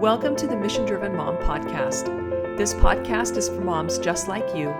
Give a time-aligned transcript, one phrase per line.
[0.00, 2.06] Welcome to the Mission Driven Mom Podcast.
[2.56, 4.70] This podcast is for moms just like you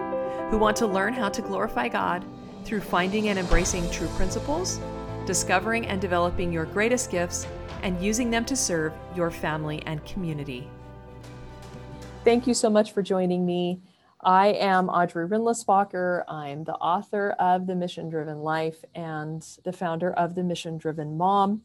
[0.48, 2.24] who want to learn how to glorify God
[2.64, 4.80] through finding and embracing true principles,
[5.26, 7.46] discovering and developing your greatest gifts,
[7.82, 10.66] and using them to serve your family and community.
[12.24, 13.82] Thank you so much for joining me.
[14.22, 16.24] I am Audrey Rindlisbacher.
[16.28, 21.18] I'm the author of The Mission Driven Life and the founder of The Mission Driven
[21.18, 21.60] Mom.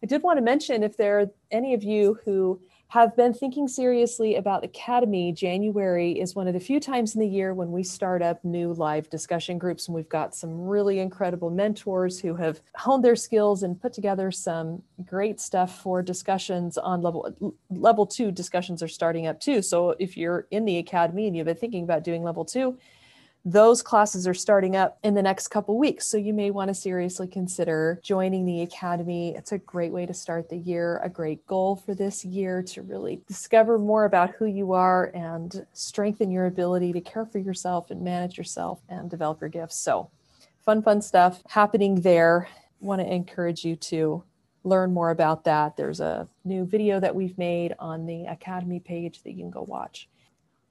[0.00, 3.68] I did want to mention if there are any of you who have been thinking
[3.68, 7.84] seriously about Academy, January is one of the few times in the year when we
[7.84, 9.86] start up new live discussion groups.
[9.86, 14.32] And we've got some really incredible mentors who have honed their skills and put together
[14.32, 19.62] some great stuff for discussions on level level two discussions are starting up too.
[19.62, 22.76] So if you're in the Academy and you've been thinking about doing level two,
[23.44, 26.06] those classes are starting up in the next couple weeks.
[26.06, 29.34] So you may want to seriously consider joining the academy.
[29.34, 32.82] It's a great way to start the year a great goal for this year to
[32.82, 37.90] really discover more about who you are and strengthen your ability to care for yourself
[37.90, 39.76] and manage yourself and develop your gifts.
[39.76, 40.10] So
[40.64, 42.48] fun fun stuff happening there.
[42.80, 44.22] Want to encourage you to
[44.64, 45.76] learn more about that.
[45.76, 49.62] There's a new video that we've made on the academy page that you can go
[49.62, 50.09] watch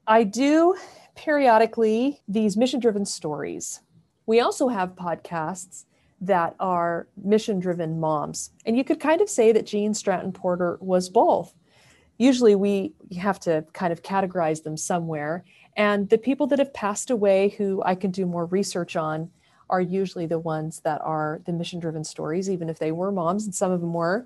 [0.09, 0.75] I do
[1.15, 3.81] periodically these mission driven stories.
[4.25, 5.85] We also have podcasts
[6.21, 8.49] that are mission driven moms.
[8.65, 11.53] And you could kind of say that Gene Stratton Porter was both.
[12.17, 15.45] Usually we have to kind of categorize them somewhere.
[15.77, 19.30] And the people that have passed away who I can do more research on
[19.69, 23.45] are usually the ones that are the mission driven stories, even if they were moms,
[23.45, 24.25] and some of them were.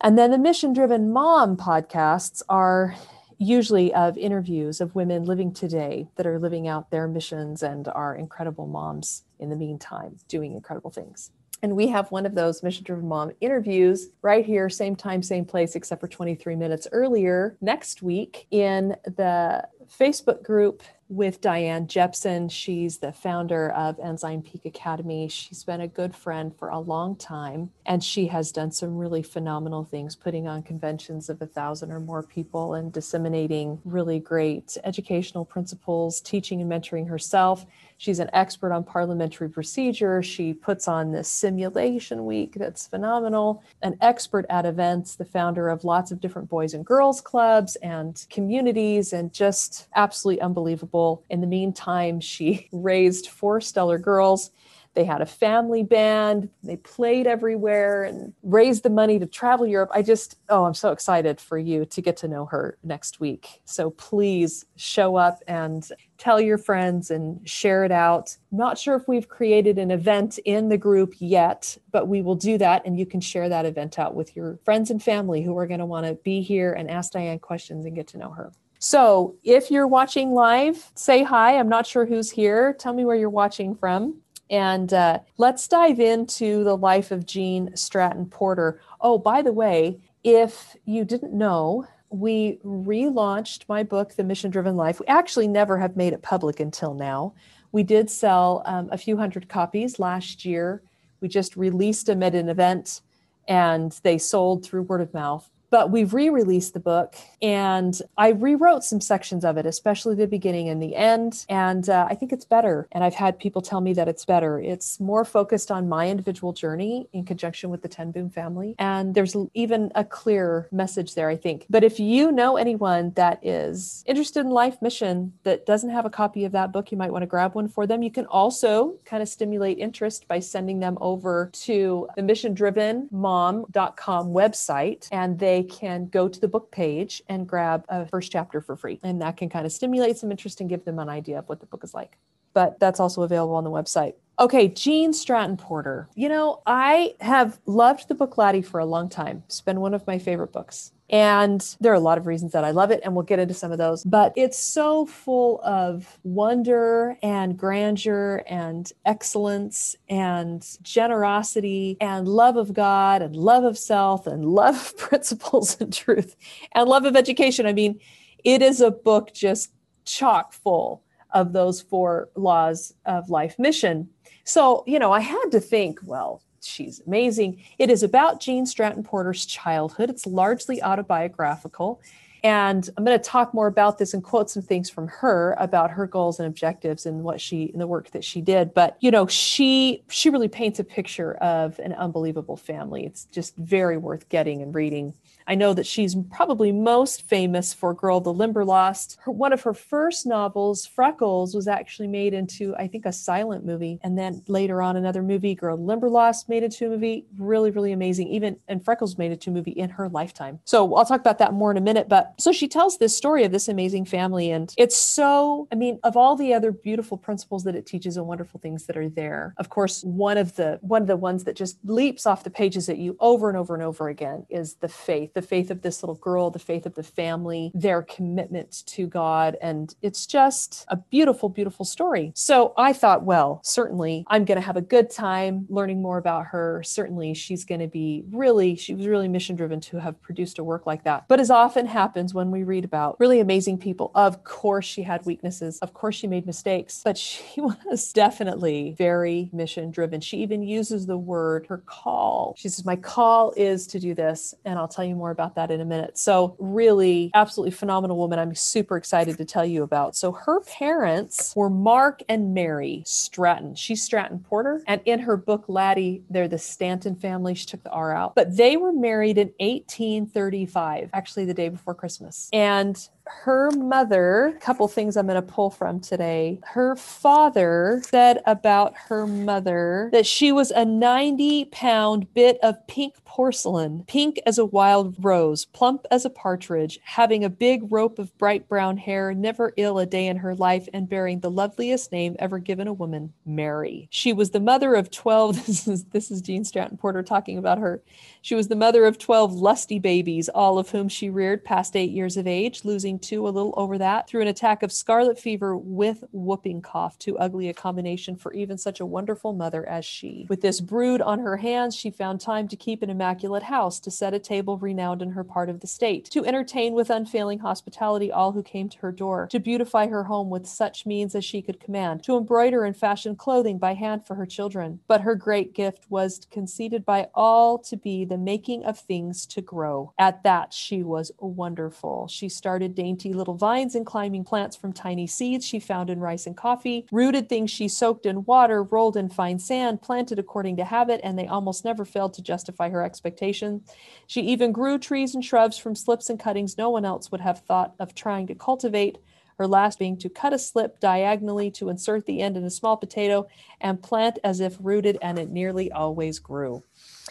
[0.00, 2.96] And then the mission driven mom podcasts are
[3.42, 8.14] usually of interviews of women living today that are living out their missions and are
[8.14, 11.30] incredible moms in the meantime, doing incredible things.
[11.62, 15.44] And we have one of those Mission Driven Mom interviews right here, same time, same
[15.44, 22.48] place, except for 23 minutes earlier next week in the Facebook group with Diane Jepson.
[22.48, 25.28] She's the founder of Enzyme Peak Academy.
[25.28, 29.22] She's been a good friend for a long time, and she has done some really
[29.22, 34.78] phenomenal things, putting on conventions of a thousand or more people and disseminating really great
[34.84, 37.66] educational principles, teaching and mentoring herself.
[38.02, 40.24] She's an expert on parliamentary procedure.
[40.24, 45.84] She puts on this simulation week that's phenomenal, an expert at events, the founder of
[45.84, 51.22] lots of different boys and girls clubs and communities, and just absolutely unbelievable.
[51.30, 54.50] In the meantime, she raised four stellar girls
[54.94, 56.48] they had a family band.
[56.62, 59.90] They played everywhere and raised the money to travel Europe.
[59.94, 63.62] I just, oh, I'm so excited for you to get to know her next week.
[63.64, 65.88] So please show up and
[66.18, 68.36] tell your friends and share it out.
[68.50, 72.58] Not sure if we've created an event in the group yet, but we will do
[72.58, 72.84] that.
[72.84, 75.80] And you can share that event out with your friends and family who are going
[75.80, 78.52] to want to be here and ask Diane questions and get to know her.
[78.78, 81.56] So if you're watching live, say hi.
[81.56, 82.74] I'm not sure who's here.
[82.74, 84.16] Tell me where you're watching from.
[84.52, 88.80] And uh, let's dive into the life of Gene Stratton Porter.
[89.00, 94.76] Oh, by the way, if you didn't know, we relaunched my book, The Mission Driven
[94.76, 95.00] Life.
[95.00, 97.32] We actually never have made it public until now.
[97.72, 100.82] We did sell um, a few hundred copies last year.
[101.22, 103.00] We just released them at an event
[103.48, 108.84] and they sold through word of mouth but we've re-released the book and i rewrote
[108.84, 112.44] some sections of it especially the beginning and the end and uh, i think it's
[112.44, 114.60] better and i've had people tell me that it's better.
[114.60, 119.14] It's more focused on my individual journey in conjunction with the ten boom family and
[119.14, 121.66] there's even a clear message there i think.
[121.70, 126.10] But if you know anyone that is interested in life mission that doesn't have a
[126.10, 128.02] copy of that book you might want to grab one for them.
[128.02, 133.08] You can also kind of stimulate interest by sending them over to the mission driven
[133.10, 138.60] mom.com website and they can go to the book page and grab a first chapter
[138.60, 138.98] for free.
[139.02, 141.60] And that can kind of stimulate some interest and give them an idea of what
[141.60, 142.18] the book is like.
[142.54, 144.14] But that's also available on the website.
[144.38, 146.08] Okay, Gene Stratton Porter.
[146.14, 149.42] You know, I have loved the book Laddie for a long time.
[149.46, 150.92] It's been one of my favorite books.
[151.10, 153.52] And there are a lot of reasons that I love it, and we'll get into
[153.52, 154.02] some of those.
[154.02, 162.72] But it's so full of wonder and grandeur and excellence and generosity and love of
[162.72, 166.34] God and love of self and love of principles and truth
[166.72, 167.66] and love of education.
[167.66, 168.00] I mean,
[168.42, 169.72] it is a book just
[170.06, 171.01] chock full
[171.32, 174.08] of those four laws of life mission.
[174.44, 177.62] So, you know, I had to think, well, she's amazing.
[177.78, 180.10] It is about Gene Stratton Porter's childhood.
[180.10, 182.00] It's largely autobiographical.
[182.44, 185.92] And I'm going to talk more about this and quote some things from her about
[185.92, 188.74] her goals and objectives and what she and the work that she did.
[188.74, 193.06] But you know, she she really paints a picture of an unbelievable family.
[193.06, 195.14] It's just very worth getting and reading.
[195.46, 199.18] I know that she's probably most famous for Girl the Limberlost.
[199.22, 203.64] Her, one of her first novels, Freckles, was actually made into, I think, a silent
[203.64, 203.98] movie.
[204.02, 207.26] And then later on, another movie, Girl the Limberlost, made into a movie.
[207.38, 208.28] Really, really amazing.
[208.28, 210.60] Even, and Freckles made it to a movie in her lifetime.
[210.64, 212.08] So I'll talk about that more in a minute.
[212.08, 214.50] But so she tells this story of this amazing family.
[214.50, 218.26] And it's so, I mean, of all the other beautiful principles that it teaches and
[218.26, 221.56] wonderful things that are there, of course, one of the, one of the ones that
[221.56, 224.88] just leaps off the pages at you over and over and over again is the
[224.88, 229.06] faith, the faith of this little girl, the faith of the family, their commitment to
[229.06, 229.56] God.
[229.60, 232.32] And it's just a beautiful, beautiful story.
[232.34, 236.46] So I thought, well, certainly I'm going to have a good time learning more about
[236.46, 236.82] her.
[236.84, 240.64] Certainly she's going to be really, she was really mission driven to have produced a
[240.64, 241.28] work like that.
[241.28, 245.24] But as often happens when we read about really amazing people, of course she had
[245.24, 245.78] weaknesses.
[245.80, 250.20] Of course she made mistakes, but she was definitely very mission driven.
[250.20, 252.54] She even uses the word, her call.
[252.56, 254.54] She says, My call is to do this.
[254.64, 256.18] And I'll tell you more about that in a minute.
[256.18, 258.38] So, really, absolutely phenomenal woman.
[258.38, 260.16] I'm super excited to tell you about.
[260.16, 263.74] So, her parents were Mark and Mary Stratton.
[263.74, 264.82] She's Stratton Porter.
[264.86, 267.54] And in her book, Laddie, they're the Stanton family.
[267.54, 268.34] She took the R out.
[268.34, 272.48] But they were married in 1835, actually, the day before Christmas.
[272.52, 272.96] And
[273.40, 276.60] her mother, a couple things I'm going to pull from today.
[276.64, 283.16] Her father said about her mother that she was a 90 pound bit of pink
[283.24, 288.36] porcelain, pink as a wild rose, plump as a partridge, having a big rope of
[288.38, 292.36] bright brown hair, never ill a day in her life, and bearing the loveliest name
[292.38, 294.06] ever given a woman, Mary.
[294.10, 295.66] She was the mother of 12.
[295.72, 298.02] This is, this is Gene Stratton Porter talking about her.
[298.44, 302.10] She was the mother of 12 lusty babies, all of whom she reared past eight
[302.10, 305.76] years of age, losing two a little over that through an attack of scarlet fever
[305.76, 310.46] with whooping cough, too ugly a combination for even such a wonderful mother as she.
[310.48, 314.10] With this brood on her hands, she found time to keep an immaculate house, to
[314.10, 318.32] set a table renowned in her part of the state, to entertain with unfailing hospitality
[318.32, 321.62] all who came to her door, to beautify her home with such means as she
[321.62, 324.98] could command, to embroider and fashion clothing by hand for her children.
[325.06, 329.60] But her great gift was conceded by all to be the making of things to
[329.60, 330.14] grow.
[330.18, 332.28] At that, she was wonderful.
[332.28, 336.46] She started dainty little vines and climbing plants from tiny seeds she found in rice
[336.46, 340.84] and coffee, rooted things she soaked in water, rolled in fine sand, planted according to
[340.86, 343.82] habit, and they almost never failed to justify her expectation.
[344.26, 347.58] She even grew trees and shrubs from slips and cuttings no one else would have
[347.58, 349.18] thought of trying to cultivate
[349.58, 352.96] her last being to cut a slip diagonally to insert the end in a small
[352.96, 353.46] potato
[353.80, 356.82] and plant as if rooted, and it nearly always grew.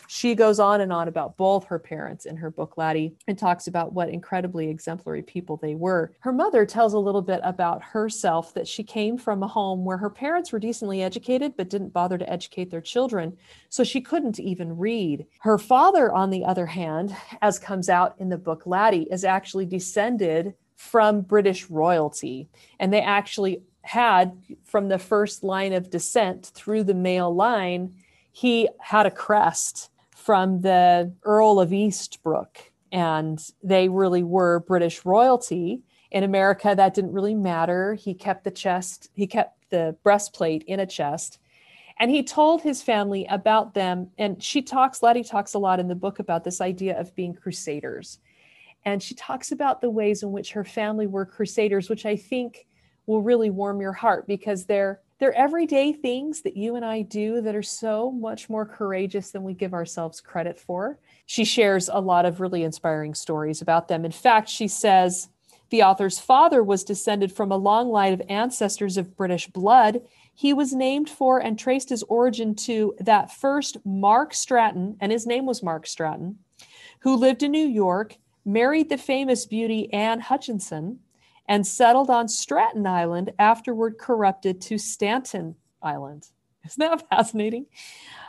[0.08, 3.68] She goes on and on about both her parents in her book, Laddie, and talks
[3.68, 6.14] about what incredibly exemplary people they were.
[6.20, 9.98] Her mother tells a little bit about herself that she came from a home where
[9.98, 13.38] her parents were decently educated but didn't bother to educate their children,
[13.70, 15.26] so she couldn't even read.
[15.42, 19.66] Her father, on the other hand, as comes out in the book Laddie, is actually
[19.66, 22.50] descended from British royalty,
[22.80, 27.94] and they actually had from the first line of descent through the male line
[28.32, 32.58] he had a crest from the Earl of Eastbrook,
[32.92, 35.82] and they really were British royalty.
[36.12, 37.94] In America, that didn't really matter.
[37.94, 41.40] He kept the chest, he kept the breastplate in a chest.
[42.00, 44.10] And he told his family about them.
[44.18, 47.34] And she talks, Laddie talks a lot in the book about this idea of being
[47.34, 48.20] crusaders.
[48.86, 52.66] And she talks about the ways in which her family were crusaders, which I think
[53.06, 57.42] will really warm your heart because they're they're everyday things that you and I do
[57.42, 60.98] that are so much more courageous than we give ourselves credit for.
[61.28, 64.04] She shares a lot of really inspiring stories about them.
[64.04, 65.30] In fact, she says
[65.70, 70.02] the author's father was descended from a long line of ancestors of British blood.
[70.34, 75.28] He was named for and traced his origin to that first Mark Stratton, and his
[75.28, 76.40] name was Mark Stratton,
[77.02, 80.98] who lived in New York, married the famous beauty Anne Hutchinson
[81.52, 86.30] and settled on Stratton Island, afterward corrupted to Stanton Island.
[86.66, 87.66] Isn't that fascinating?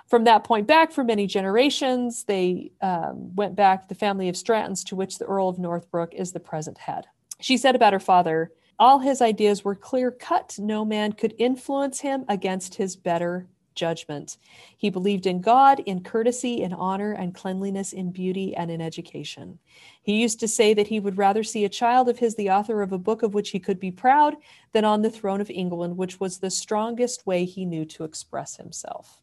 [0.09, 4.85] From that point back, for many generations, they um, went back the family of Strattons,
[4.87, 7.07] to which the Earl of Northbrook is the present head.
[7.39, 8.51] She said about her father,
[8.81, 10.57] all his ideas were clear cut.
[10.59, 14.39] No man could influence him against his better judgment.
[14.77, 19.59] He believed in God, in courtesy, in honor, and cleanliness, in beauty, and in education.
[20.03, 22.83] He used to say that he would rather see a child of his the author
[22.83, 24.37] of a book of which he could be proud
[24.73, 28.57] than on the throne of England, which was the strongest way he knew to express
[28.57, 29.23] himself.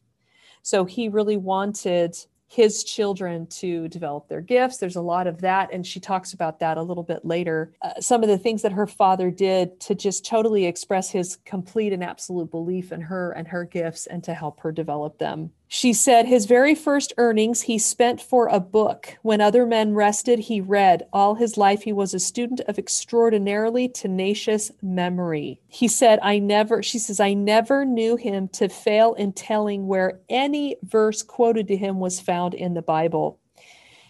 [0.62, 2.16] So he really wanted
[2.50, 4.78] his children to develop their gifts.
[4.78, 5.72] There's a lot of that.
[5.72, 7.72] And she talks about that a little bit later.
[7.80, 11.92] Uh, some of the things that her father did to just totally express his complete
[11.92, 15.52] and absolute belief in her and her gifts and to help her develop them.
[15.72, 19.16] She said his very first earnings he spent for a book.
[19.22, 21.06] When other men rested, he read.
[21.12, 25.60] All his life, he was a student of extraordinarily tenacious memory.
[25.68, 30.18] He said, I never, she says, I never knew him to fail in telling where
[30.28, 33.38] any verse quoted to him was found in the Bible.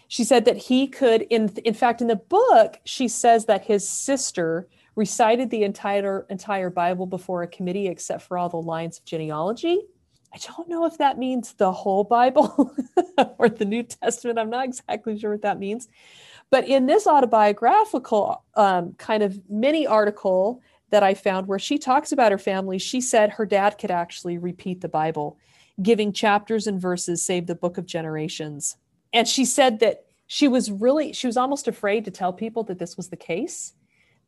[0.07, 3.87] She said that he could, in, in fact, in the book, she says that his
[3.87, 9.05] sister recited the entire entire Bible before a committee except for all the lines of
[9.05, 9.81] genealogy.
[10.33, 12.73] I don't know if that means the whole Bible
[13.37, 14.39] or the New Testament.
[14.39, 15.89] I'm not exactly sure what that means.
[16.49, 22.11] But in this autobiographical um, kind of mini article that I found where she talks
[22.11, 25.37] about her family, she said her dad could actually repeat the Bible,
[25.81, 28.77] giving chapters and verses save the book of generations.
[29.13, 32.79] And she said that she was really, she was almost afraid to tell people that
[32.79, 33.73] this was the case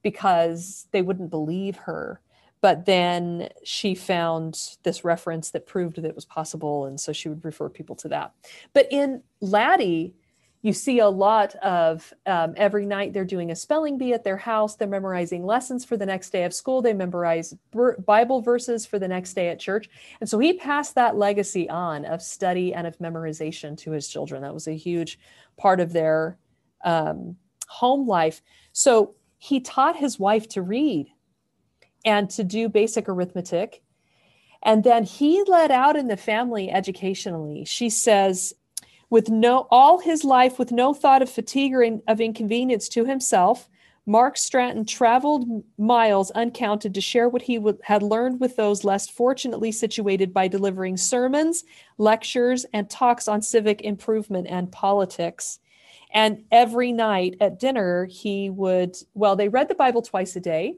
[0.02, 2.20] because they wouldn't believe her
[2.64, 7.28] but then she found this reference that proved that it was possible and so she
[7.28, 8.34] would refer people to that.
[8.72, 10.16] But in laddie
[10.62, 14.38] you see a lot of um, every night they're doing a spelling bee at their
[14.38, 17.54] house they're memorizing lessons for the next day of school they memorize
[18.06, 19.90] bible verses for the next day at church.
[20.22, 24.42] And so he passed that legacy on of study and of memorization to his children.
[24.42, 25.20] That was a huge
[25.58, 26.38] part of their
[26.86, 27.36] um,
[27.68, 28.42] home life.
[28.72, 31.13] So he taught his wife to read
[32.06, 33.82] and to do basic arithmetic.
[34.62, 37.66] And then he led out in the family educationally.
[37.66, 38.54] She says,
[39.10, 43.06] with no all his life with no thought of fatigue or in, of inconvenience to
[43.06, 43.70] himself,
[44.06, 49.08] Mark Stratton traveled miles uncounted to share what he w- had learned with those less
[49.08, 51.64] fortunately situated by delivering sermons,
[51.98, 55.60] lectures, and talks on civic improvement and politics.
[56.12, 60.76] And every night at dinner, he would, well, they read the Bible twice a day.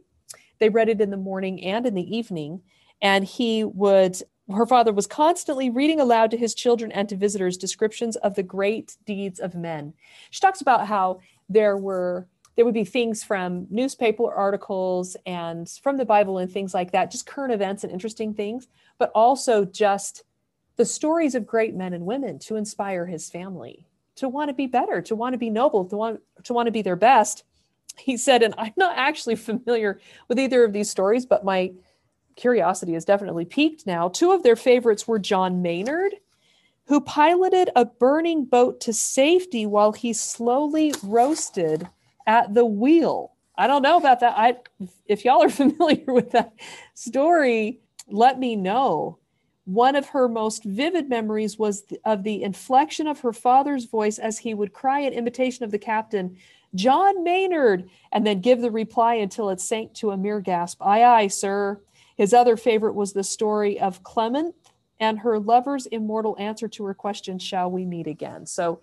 [0.59, 2.61] They read it in the morning and in the evening.
[3.01, 4.21] And he would,
[4.53, 8.43] her father was constantly reading aloud to his children and to visitors descriptions of the
[8.43, 9.93] great deeds of men.
[10.29, 11.19] She talks about how
[11.49, 16.73] there were there would be things from newspaper articles and from the Bible and things
[16.73, 20.23] like that, just current events and interesting things, but also just
[20.77, 23.85] the stories of great men and women to inspire his family
[24.15, 26.71] to want to be better, to want to be noble, to want to want to
[26.71, 27.43] be their best
[27.97, 31.73] he said, and I'm not actually familiar with either of these stories, but my
[32.35, 34.09] curiosity has definitely peaked now.
[34.09, 36.15] Two of their favorites were John Maynard,
[36.87, 41.87] who piloted a burning boat to safety while he slowly roasted
[42.27, 43.31] at the wheel.
[43.57, 44.37] I don't know about that.
[44.37, 44.57] I
[45.07, 46.53] if y'all are familiar with that
[46.93, 49.19] story, let me know.
[49.65, 54.37] One of her most vivid memories was of the inflection of her father's voice as
[54.37, 56.37] he would cry in imitation of the captain,
[56.73, 60.81] John Maynard, and then give the reply until it sank to a mere gasp.
[60.81, 61.79] Aye, aye, sir.
[62.17, 64.55] His other favorite was the story of Clement
[64.99, 68.45] and her lover's immortal answer to her question, Shall we meet again?
[68.45, 68.81] So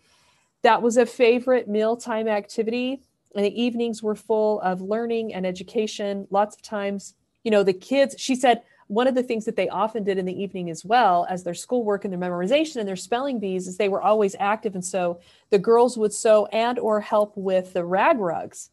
[0.62, 3.02] that was a favorite mealtime activity.
[3.34, 6.26] And the evenings were full of learning and education.
[6.30, 8.62] Lots of times, you know, the kids, she said,
[8.92, 11.54] one of the things that they often did in the evening as well as their
[11.54, 14.74] schoolwork and their memorization and their spelling bees is they were always active.
[14.74, 15.18] And so
[15.48, 18.68] the girls would sew and or help with the rag rugs.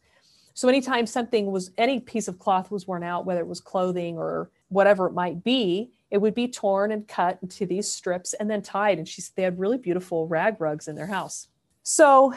[0.52, 4.18] So anytime something was any piece of cloth was worn out whether it was clothing
[4.18, 8.50] or whatever it might be it would be torn and cut into these strips and
[8.50, 8.98] then tied.
[8.98, 11.48] And she they had really beautiful rag rugs in their house.
[11.82, 12.34] So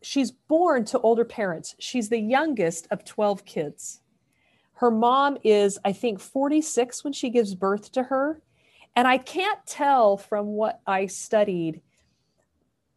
[0.00, 1.74] she's born to older parents.
[1.78, 4.00] She's the youngest of 12 kids
[4.76, 8.42] her mom is, I think, 46 when she gives birth to her.
[8.94, 11.80] And I can't tell from what I studied.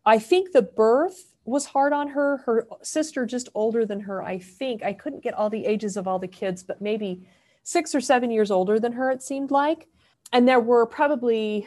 [0.05, 2.37] I think the birth was hard on her.
[2.45, 4.83] Her sister, just older than her, I think.
[4.83, 7.25] I couldn't get all the ages of all the kids, but maybe
[7.63, 9.87] six or seven years older than her, it seemed like.
[10.33, 11.65] And there were probably,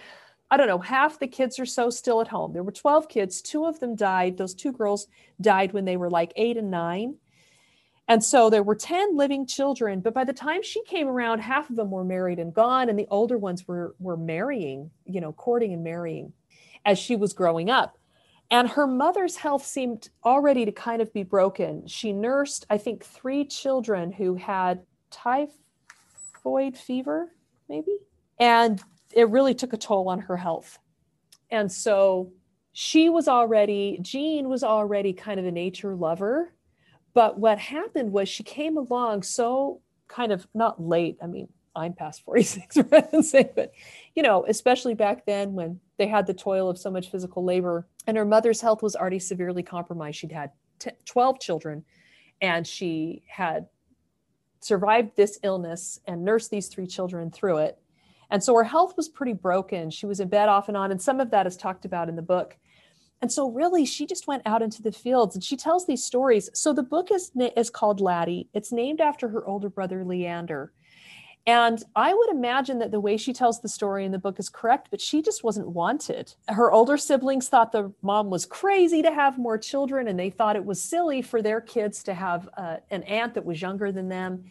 [0.51, 2.53] I don't know, half the kids or so still at home.
[2.53, 3.41] There were 12 kids.
[3.41, 4.37] Two of them died.
[4.37, 5.07] Those two girls
[5.41, 7.17] died when they were like eight and nine.
[8.09, 11.71] And so there were 10 living children, but by the time she came around, half
[11.71, 15.33] of them were married and gone, and the older ones were, were marrying, you know,
[15.33, 16.33] courting and marrying
[16.85, 17.97] as she was growing up.
[18.51, 21.87] And her mother's health seemed already to kind of be broken.
[21.87, 27.35] She nursed, I think, three children who had typhoid fever,
[27.69, 27.97] maybe.
[28.39, 28.83] And
[29.13, 30.79] it really took a toll on her health.
[31.51, 32.33] And so
[32.73, 36.53] she was already, Gene was already kind of a nature lover
[37.15, 41.19] but what happened was she came along so kind of not late.
[41.23, 43.55] I mean, I'm past 46, right?
[43.55, 43.73] but
[44.15, 47.87] you know, especially back then when they had the toil of so much physical labor
[48.07, 50.19] and her mother's health was already severely compromised.
[50.19, 51.85] She'd had t- 12 children
[52.41, 53.67] and she had
[54.61, 57.79] survived this illness and nursed these three children through it.
[58.31, 59.91] And so her health was pretty broken.
[59.91, 60.91] She was in bed off and on.
[60.91, 62.57] And some of that is talked about in the book.
[63.23, 66.51] And so really she just went out into the fields and she tells these stories.
[66.53, 68.49] So the book is, is called Laddie.
[68.53, 70.73] It's named after her older brother, Leander.
[71.47, 74.49] And I would imagine that the way she tells the story in the book is
[74.49, 76.35] correct, but she just wasn't wanted.
[76.49, 80.55] Her older siblings thought the mom was crazy to have more children, and they thought
[80.55, 84.09] it was silly for their kids to have uh, an aunt that was younger than
[84.09, 84.45] them.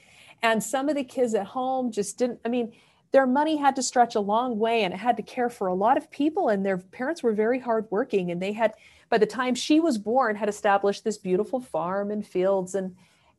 [0.43, 2.73] And some of the kids at home just didn't, I mean,
[3.11, 5.73] their money had to stretch a long way and it had to care for a
[5.73, 8.31] lot of people, and their parents were very hardworking.
[8.31, 8.73] And they had,
[9.09, 12.95] by the time she was born, had established this beautiful farm and fields and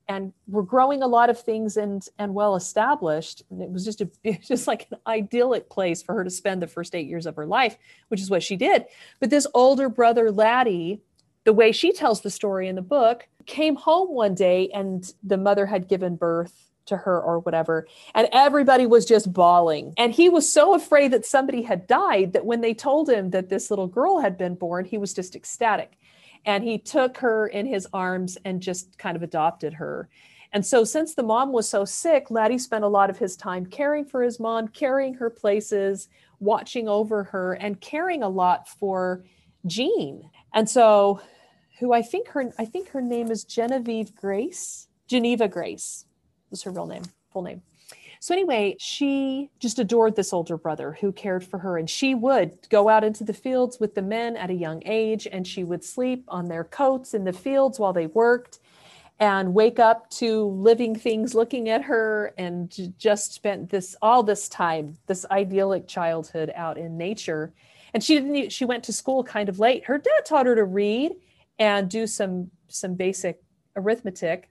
[0.09, 4.00] and were growing a lot of things and and well established and it was just
[4.00, 4.11] a
[4.43, 7.47] just like an idyllic place for her to spend the first eight years of her
[7.47, 8.85] life which is what she did
[9.21, 11.00] but this older brother laddie
[11.45, 15.37] the way she tells the story in the book came home one day and the
[15.37, 20.29] mother had given birth to her or whatever and everybody was just bawling and he
[20.29, 23.87] was so afraid that somebody had died that when they told him that this little
[23.87, 25.99] girl had been born he was just ecstatic
[26.45, 30.09] and he took her in his arms and just kind of adopted her.
[30.53, 33.65] And so, since the mom was so sick, Laddie spent a lot of his time
[33.65, 36.09] caring for his mom, carrying her places,
[36.41, 39.25] watching over her, and caring a lot for
[39.67, 40.29] Gene.
[40.53, 41.23] And so,
[41.81, 46.05] who I think her I think her name is Genevieve Grace, Geneva Grace,
[46.52, 47.62] is her real name, full name.
[48.21, 51.76] So, anyway, she just adored this older brother who cared for her.
[51.76, 55.26] And she would go out into the fields with the men at a young age,
[55.30, 58.61] and she would sleep on their coats in the fields while they worked
[59.18, 64.49] and wake up to living things looking at her and just spent this all this
[64.49, 67.52] time this idyllic childhood out in nature
[67.94, 70.64] and she didn't she went to school kind of late her dad taught her to
[70.64, 71.12] read
[71.59, 73.40] and do some some basic
[73.76, 74.50] arithmetic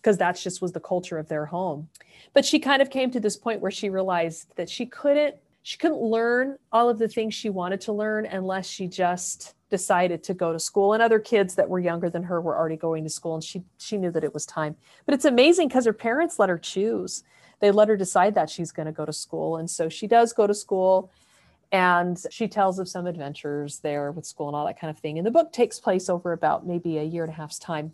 [0.00, 1.88] because that's just was the culture of their home.
[2.32, 5.76] But she kind of came to this point where she realized that she couldn't she
[5.76, 10.32] couldn't learn all of the things she wanted to learn unless she just decided to
[10.32, 10.94] go to school.
[10.94, 13.62] And other kids that were younger than her were already going to school and she
[13.76, 14.76] she knew that it was time.
[15.04, 17.22] But it's amazing because her parents let her choose.
[17.60, 19.56] They let her decide that she's going to go to school.
[19.56, 21.10] And so she does go to school
[21.70, 25.18] and she tells of some adventures there with school and all that kind of thing.
[25.18, 27.92] And the book takes place over about maybe a year and a half's time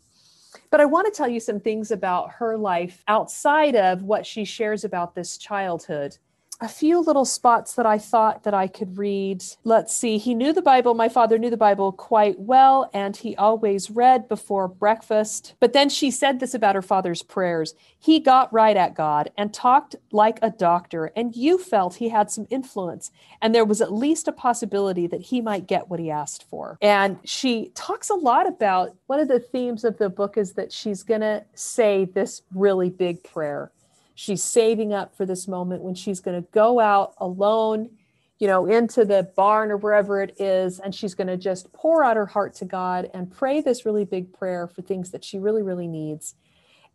[0.71, 4.45] but I want to tell you some things about her life outside of what she
[4.45, 6.17] shares about this childhood
[6.61, 9.45] a few little spots that I thought that I could read.
[9.65, 10.19] Let's see.
[10.19, 10.95] He knew the Bible.
[10.95, 15.55] My father knew the Bible quite well, and he always read before breakfast.
[15.61, 17.75] But then she said this about her father's prayers.
[17.99, 22.31] He got right at God and talked like a doctor, and you felt he had
[22.31, 23.11] some influence,
[23.43, 26.79] and there was at least a possibility that he might get what he asked for.
[26.81, 30.73] And she talks a lot about one of the themes of the book is that
[30.73, 33.71] she's going to say this really big prayer
[34.15, 37.91] she's saving up for this moment when she's going to go out alone
[38.39, 42.05] you know into the barn or wherever it is and she's going to just pour
[42.05, 45.39] out her heart to god and pray this really big prayer for things that she
[45.39, 46.35] really really needs.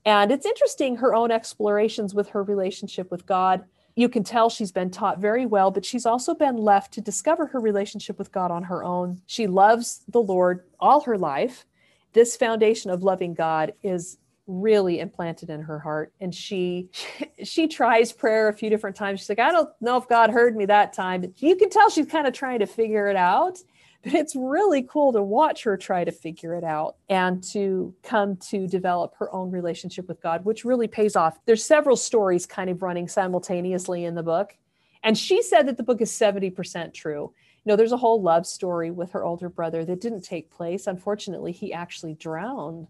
[0.06, 3.66] And it's interesting her own explorations with her relationship with god.
[3.96, 7.48] You can tell she's been taught very well but she's also been left to discover
[7.48, 9.20] her relationship with god on her own.
[9.26, 11.66] She loves the lord all her life.
[12.14, 14.19] This foundation of loving god is
[14.50, 16.12] really implanted in her heart.
[16.20, 16.90] And she
[17.44, 19.20] she tries prayer a few different times.
[19.20, 21.22] She's like i don't know if god heard me that time.
[21.22, 23.60] But you can tell she's kind of trying to figure it out.
[24.04, 28.38] But it's really cool to watch her try to figure it out and to come
[28.50, 31.40] to develop her own relationship with god which really pays off.
[31.46, 34.56] There's several stories kind of running simultaneously in the book.
[35.04, 37.32] And she said that the book is 70% true.
[37.64, 40.88] You know there's a whole love story with her older brother that didn't take place.
[40.88, 42.88] Unfortunately he actually drowned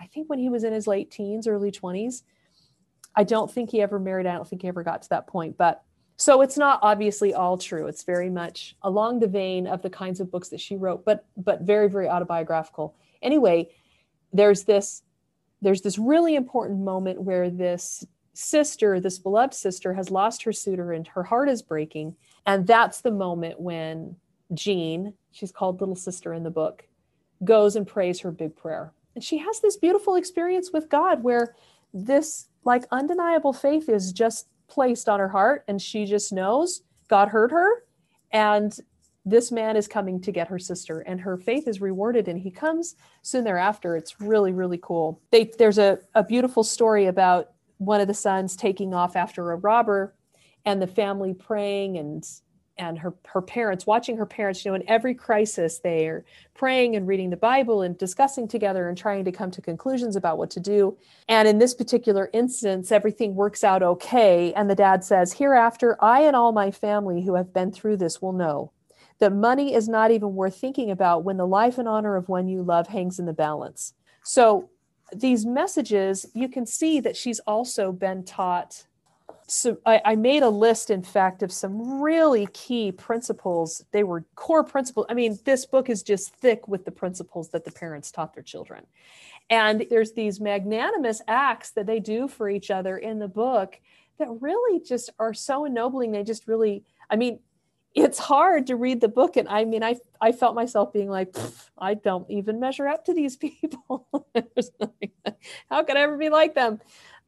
[0.00, 2.22] I think when he was in his late teens, early 20s.
[3.14, 4.26] I don't think he ever married.
[4.26, 5.56] I don't think he ever got to that point.
[5.56, 5.82] But
[6.16, 7.86] so it's not obviously all true.
[7.86, 11.26] It's very much along the vein of the kinds of books that she wrote, but
[11.36, 12.94] but very, very autobiographical.
[13.22, 13.70] Anyway,
[14.32, 15.02] there's this
[15.62, 18.04] there's this really important moment where this
[18.34, 22.14] sister, this beloved sister, has lost her suitor and her heart is breaking.
[22.44, 24.16] And that's the moment when
[24.52, 26.86] Gene, she's called little sister in the book,
[27.42, 31.56] goes and prays her big prayer and she has this beautiful experience with God where
[31.92, 37.28] this like undeniable faith is just placed on her heart and she just knows God
[37.28, 37.84] heard her
[38.30, 38.78] and
[39.24, 42.50] this man is coming to get her sister and her faith is rewarded and he
[42.50, 43.96] comes soon thereafter.
[43.96, 45.20] It's really really cool.
[45.30, 49.56] They, there's a, a beautiful story about one of the sons taking off after a
[49.56, 50.14] robber
[50.66, 52.28] and the family praying and
[52.78, 57.06] and her her parents watching her parents you know in every crisis they're praying and
[57.06, 60.60] reading the bible and discussing together and trying to come to conclusions about what to
[60.60, 60.96] do.
[61.28, 64.52] And in this particular instance everything works out okay.
[64.54, 68.20] And the dad says hereafter i and all my family who have been through this
[68.20, 68.72] will know
[69.18, 72.48] that money is not even worth thinking about when the life and honor of one
[72.48, 73.94] you love hangs in the balance.
[74.22, 74.68] So
[75.14, 78.86] these messages you can see that she's also been taught
[79.48, 83.84] so I, I, made a list in fact of some really key principles.
[83.92, 87.64] They were core principles i mean this book is just thick with the principles that
[87.64, 88.86] the parents taught their children.
[89.48, 93.80] And there's these magnanimous acts that they do for each other in the book
[94.18, 96.12] that really just are so ennobling.
[96.12, 97.38] They just really i mean
[97.94, 99.36] it's hard to read the book.
[99.36, 101.36] And i mean i i felt myself being like
[101.78, 104.08] i don't even measure up to these people.
[105.70, 106.80] How could i ever be like them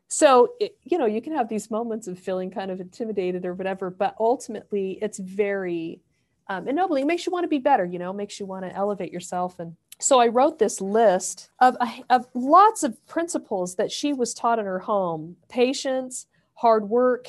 [0.09, 3.55] so it, you know you can have these moments of feeling kind of intimidated or
[3.55, 6.01] whatever but ultimately it's very
[6.49, 8.75] um, ennobling it makes you want to be better you know makes you want to
[8.75, 9.59] elevate yourself.
[9.61, 11.77] And so i wrote this list of,
[12.09, 17.29] of lots of principles that she was taught in her home patience hard work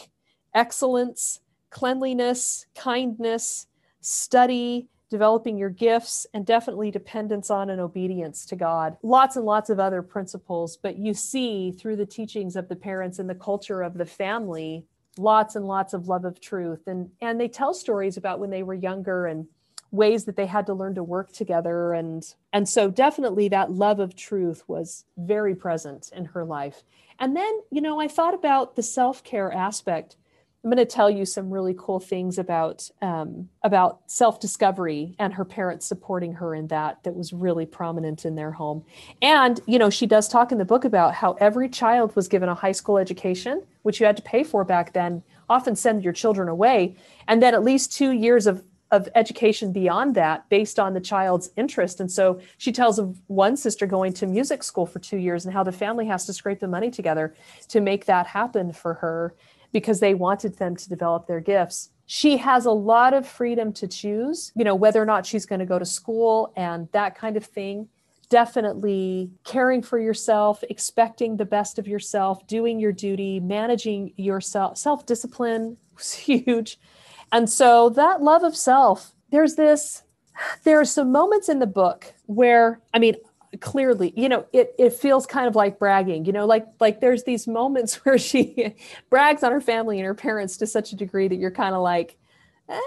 [0.53, 3.67] excellence cleanliness kindness
[4.01, 8.97] study developing your gifts, and definitely dependence on and obedience to God.
[9.01, 13.19] Lots and lots of other principles, but you see through the teachings of the parents
[13.19, 14.85] and the culture of the family
[15.19, 16.87] lots and lots of love of truth.
[16.87, 19.47] And and they tell stories about when they were younger and
[19.91, 21.93] ways that they had to learn to work together.
[21.93, 26.83] And and so definitely that love of truth was very present in her life.
[27.19, 30.15] And then you know i thought about the self-care aspect
[30.63, 35.33] I'm going to tell you some really cool things about um, about self discovery and
[35.33, 37.01] her parents supporting her in that.
[37.03, 38.83] That was really prominent in their home.
[39.21, 42.49] And you know, she does talk in the book about how every child was given
[42.49, 45.23] a high school education, which you had to pay for back then.
[45.49, 50.15] Often send your children away, and then at least two years of of education beyond
[50.15, 52.01] that based on the child's interest.
[52.01, 55.53] And so she tells of one sister going to music school for two years and
[55.53, 57.35] how the family has to scrape the money together
[57.67, 59.35] to make that happen for her
[59.71, 61.89] because they wanted them to develop their gifts.
[62.05, 65.59] She has a lot of freedom to choose, you know, whether or not she's going
[65.59, 67.87] to go to school and that kind of thing.
[68.29, 75.05] Definitely caring for yourself, expecting the best of yourself, doing your duty, managing yourself, self
[75.05, 76.79] discipline was huge.
[77.31, 80.03] And so that love of self, there's this,
[80.63, 83.15] there are some moments in the book where, I mean,
[83.59, 87.23] clearly you know it it feels kind of like bragging you know like like there's
[87.23, 88.75] these moments where she
[89.09, 91.81] brags on her family and her parents to such a degree that you're kind of
[91.81, 92.17] like
[92.67, 92.79] eh,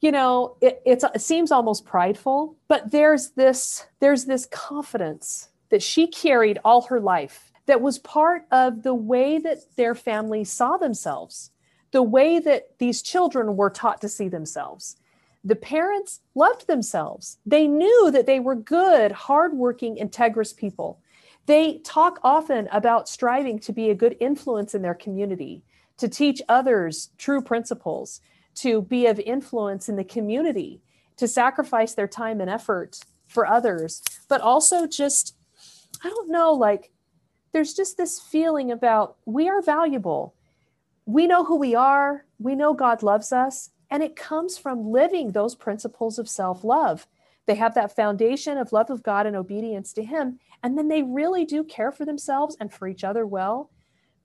[0.00, 6.06] you know it, it seems almost prideful but there's this there's this confidence that she
[6.06, 11.50] carried all her life that was part of the way that their family saw themselves
[11.90, 14.96] the way that these children were taught to see themselves
[15.48, 17.38] the parents loved themselves.
[17.46, 21.00] They knew that they were good, hardworking, integrous people.
[21.46, 25.62] They talk often about striving to be a good influence in their community,
[25.96, 28.20] to teach others true principles,
[28.56, 30.82] to be of influence in the community,
[31.16, 35.34] to sacrifice their time and effort for others, but also just,
[36.04, 36.90] I don't know, like
[37.52, 40.34] there's just this feeling about we are valuable.
[41.06, 42.26] We know who we are.
[42.38, 43.70] We know God loves us.
[43.90, 47.06] And it comes from living those principles of self love.
[47.46, 50.38] They have that foundation of love of God and obedience to Him.
[50.62, 53.70] And then they really do care for themselves and for each other well.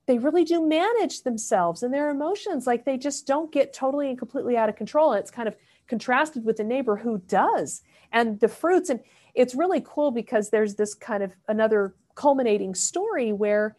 [0.05, 2.67] They really do manage themselves and their emotions.
[2.67, 5.13] Like they just don't get totally and completely out of control.
[5.13, 5.55] And it's kind of
[5.87, 7.81] contrasted with the neighbor who does.
[8.11, 8.89] And the fruits.
[8.89, 8.99] And
[9.33, 13.77] it's really cool because there's this kind of another culminating story where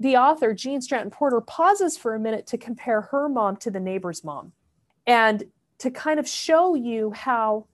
[0.00, 3.80] the author, Gene Stratton Porter, pauses for a minute to compare her mom to the
[3.80, 4.52] neighbor's mom
[5.06, 5.44] and
[5.78, 7.66] to kind of show you how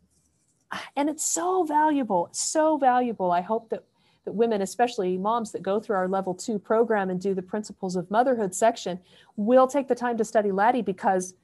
[0.96, 3.30] and it's so valuable so valuable.
[3.30, 3.84] I hope that
[4.24, 7.96] that women especially moms that go through our level two program and do the principles
[7.96, 9.00] of motherhood section
[9.36, 11.34] will take the time to study laddie because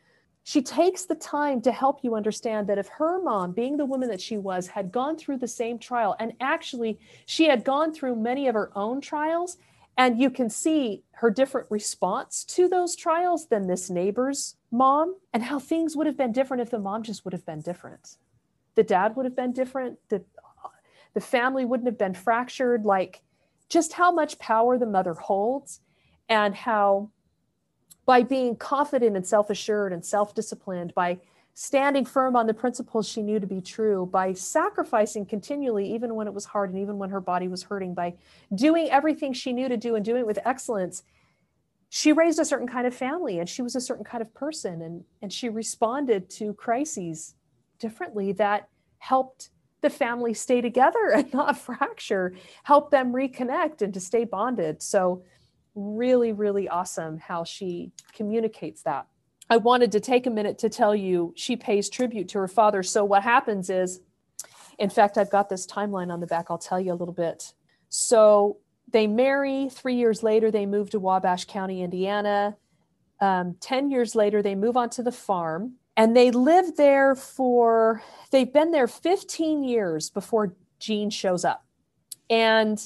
[0.44, 4.08] she takes the time to help you understand that if her mom being the woman
[4.08, 8.16] that she was had gone through the same trial and actually she had gone through
[8.16, 9.58] many of her own trials
[9.98, 15.42] and you can see her different response to those trials than this neighbor's mom, and
[15.42, 18.16] how things would have been different if the mom just would have been different.
[18.76, 19.98] The dad would have been different.
[20.08, 20.22] The,
[21.14, 22.84] the family wouldn't have been fractured.
[22.84, 23.22] Like
[23.68, 25.80] just how much power the mother holds,
[26.28, 27.10] and how
[28.06, 31.18] by being confident and self assured and self disciplined, by
[31.60, 36.28] standing firm on the principles she knew to be true by sacrificing continually, even when
[36.28, 38.14] it was hard and even when her body was hurting, by
[38.54, 41.02] doing everything she knew to do and doing it with excellence,
[41.88, 44.80] she raised a certain kind of family and she was a certain kind of person.
[44.82, 47.34] And and she responded to crises
[47.80, 48.68] differently that
[48.98, 54.80] helped the family stay together and not fracture help them reconnect and to stay bonded.
[54.80, 55.24] So
[55.74, 59.08] really really awesome how she communicates that
[59.50, 62.82] i wanted to take a minute to tell you she pays tribute to her father
[62.82, 64.00] so what happens is
[64.78, 67.52] in fact i've got this timeline on the back i'll tell you a little bit
[67.88, 68.58] so
[68.90, 69.68] they marry.
[69.68, 72.56] Three years later, they move to Wabash County, Indiana.
[73.20, 78.52] Um, 10 years later, they move onto the farm and they live there for, they've
[78.52, 81.64] been there 15 years before Gene shows up.
[82.30, 82.80] And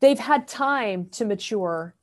[0.00, 1.96] they've had time to mature.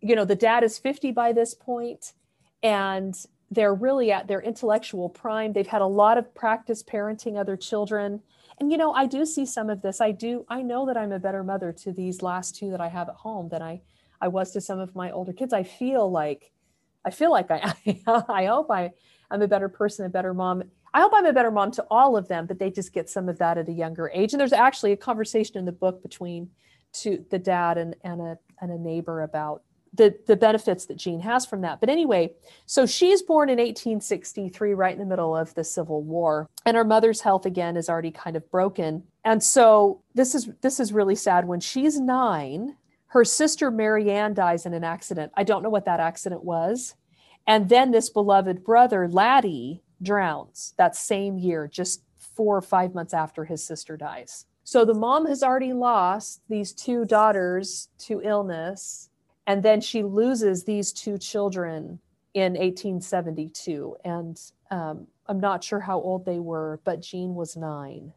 [0.00, 2.14] You know, the dad is 50 by this point,
[2.62, 3.14] and
[3.52, 5.52] they're really at their intellectual prime.
[5.52, 8.22] They've had a lot of practice parenting other children.
[8.58, 10.00] And you know i do see some of this.
[10.00, 12.88] I do i know that i'm a better mother to these last two that i
[12.88, 13.80] have at home than i
[14.20, 15.52] i was to some of my older kids.
[15.52, 16.50] I feel like
[17.04, 17.74] i feel like i
[18.28, 18.90] i hope i
[19.30, 20.62] i'm a better person a better mom.
[20.94, 23.28] I hope i'm a better mom to all of them but they just get some
[23.28, 24.32] of that at a younger age.
[24.32, 26.50] And there's actually a conversation in the book between
[27.00, 29.62] to the dad and and a and a neighbor about
[29.94, 31.80] the the benefits that Gene has from that.
[31.80, 32.32] But anyway,
[32.66, 36.84] so she's born in 1863, right in the middle of the Civil War, and her
[36.84, 39.04] mother's health again is already kind of broken.
[39.24, 41.46] And so this is this is really sad.
[41.46, 42.76] When she's nine,
[43.08, 45.32] her sister Marianne dies in an accident.
[45.36, 46.94] I don't know what that accident was.
[47.46, 53.12] And then this beloved brother, Laddie, drowns that same year, just four or five months
[53.12, 54.46] after his sister dies.
[54.64, 59.10] So the mom has already lost these two daughters to illness
[59.46, 61.98] and then she loses these two children
[62.34, 68.12] in 1872 and um, i'm not sure how old they were but Gene was nine.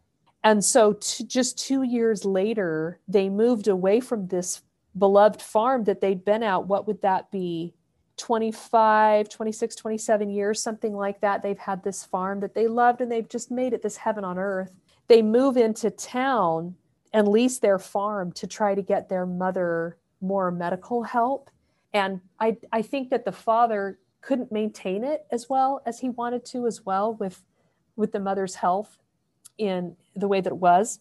[0.45, 4.61] And so t- just two years later they moved away from this
[4.97, 6.67] beloved farm that they'd been at.
[6.67, 7.73] What would that be?
[8.17, 11.41] 25 26 27 years something like that.
[11.41, 14.37] They've had this farm that they loved and they've just made it this heaven on
[14.37, 14.73] earth.
[15.07, 16.75] They move into town
[17.11, 21.49] and lease their farm to try to get their mother more medical help.
[21.93, 26.43] And I, I think that the father couldn't maintain it as well as he wanted
[26.45, 27.43] to as well with,
[27.95, 28.97] with the mother's health
[29.57, 30.99] in the way that it was.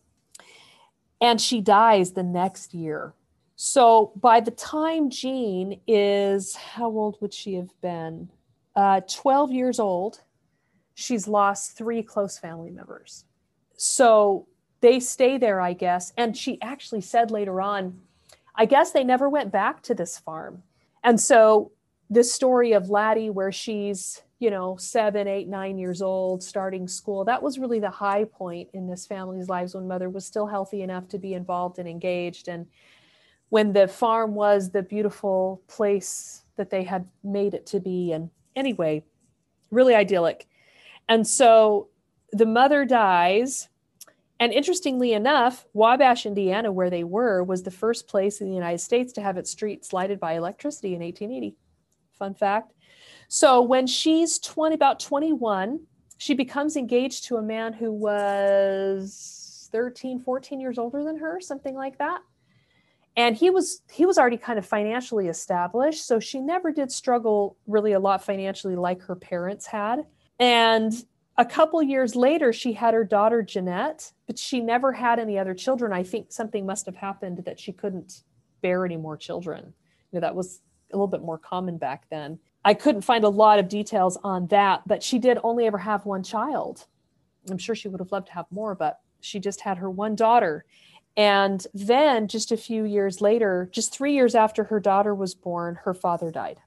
[1.20, 3.14] And she dies the next year.
[3.56, 8.28] So by the time Gene is, how old would she have been?
[8.76, 10.20] Uh, 12 years old.
[10.94, 13.24] She's lost three close family members.
[13.76, 14.46] So
[14.80, 16.12] they stay there, I guess.
[16.16, 18.00] And she actually said later on,
[18.54, 20.62] I guess they never went back to this farm.
[21.02, 21.72] And so
[22.10, 27.24] this story of Laddie, where she's, you know, seven, eight, nine years old, starting school,
[27.24, 30.82] that was really the high point in this family's lives when mother was still healthy
[30.82, 32.48] enough to be involved and engaged.
[32.48, 32.66] And
[33.48, 38.12] when the farm was the beautiful place that they had made it to be.
[38.12, 39.04] And anyway,
[39.70, 40.46] really idyllic.
[41.08, 41.88] And so
[42.32, 43.68] the mother dies
[44.40, 48.80] and interestingly enough, Wabash, Indiana, where they were, was the first place in the United
[48.80, 51.56] States to have its streets lighted by electricity in 1880.
[52.12, 52.72] Fun fact.
[53.28, 55.80] So when she's 20, about 21,
[56.18, 61.74] she becomes engaged to a man who was 13, 14 years older than her, something
[61.74, 62.20] like that.
[63.16, 67.56] And he was he was already kind of financially established, so she never did struggle
[67.68, 70.04] really a lot financially like her parents had.
[70.40, 70.92] And
[71.36, 75.54] a couple years later, she had her daughter Jeanette, but she never had any other
[75.54, 75.92] children.
[75.92, 78.22] I think something must have happened that she couldn't
[78.62, 79.74] bear any more children.
[80.12, 80.60] You know, that was
[80.92, 82.38] a little bit more common back then.
[82.64, 86.06] I couldn't find a lot of details on that, but she did only ever have
[86.06, 86.86] one child.
[87.50, 90.14] I'm sure she would have loved to have more, but she just had her one
[90.14, 90.64] daughter.
[91.16, 95.78] And then, just a few years later, just three years after her daughter was born,
[95.84, 96.58] her father died.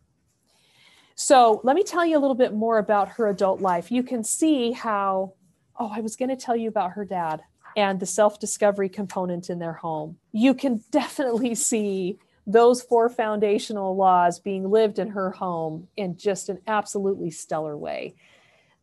[1.19, 3.91] So let me tell you a little bit more about her adult life.
[3.91, 5.33] You can see how,
[5.79, 7.41] oh, I was going to tell you about her dad
[7.75, 10.17] and the self discovery component in their home.
[10.31, 16.49] You can definitely see those four foundational laws being lived in her home in just
[16.49, 18.13] an absolutely stellar way.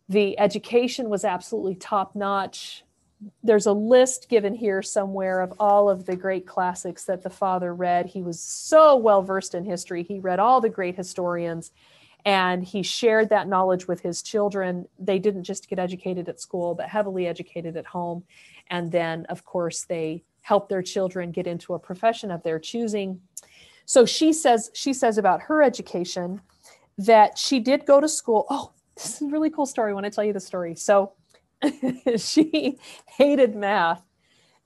[0.09, 2.83] The education was absolutely top notch.
[3.45, 7.73] There's a list given here somewhere of all of the great classics that the father
[7.73, 8.07] read.
[8.07, 10.03] He was so well versed in history.
[10.03, 11.71] He read all the great historians
[12.25, 14.87] and he shared that knowledge with his children.
[14.99, 18.25] They didn't just get educated at school, but heavily educated at home.
[18.69, 23.21] And then, of course, they helped their children get into a profession of their choosing.
[23.87, 26.41] So she says she says about her education
[26.99, 28.47] that she did go to school.
[28.51, 30.75] Oh, this is a really cool story I tell you the story.
[30.77, 31.13] So
[32.17, 34.05] she hated math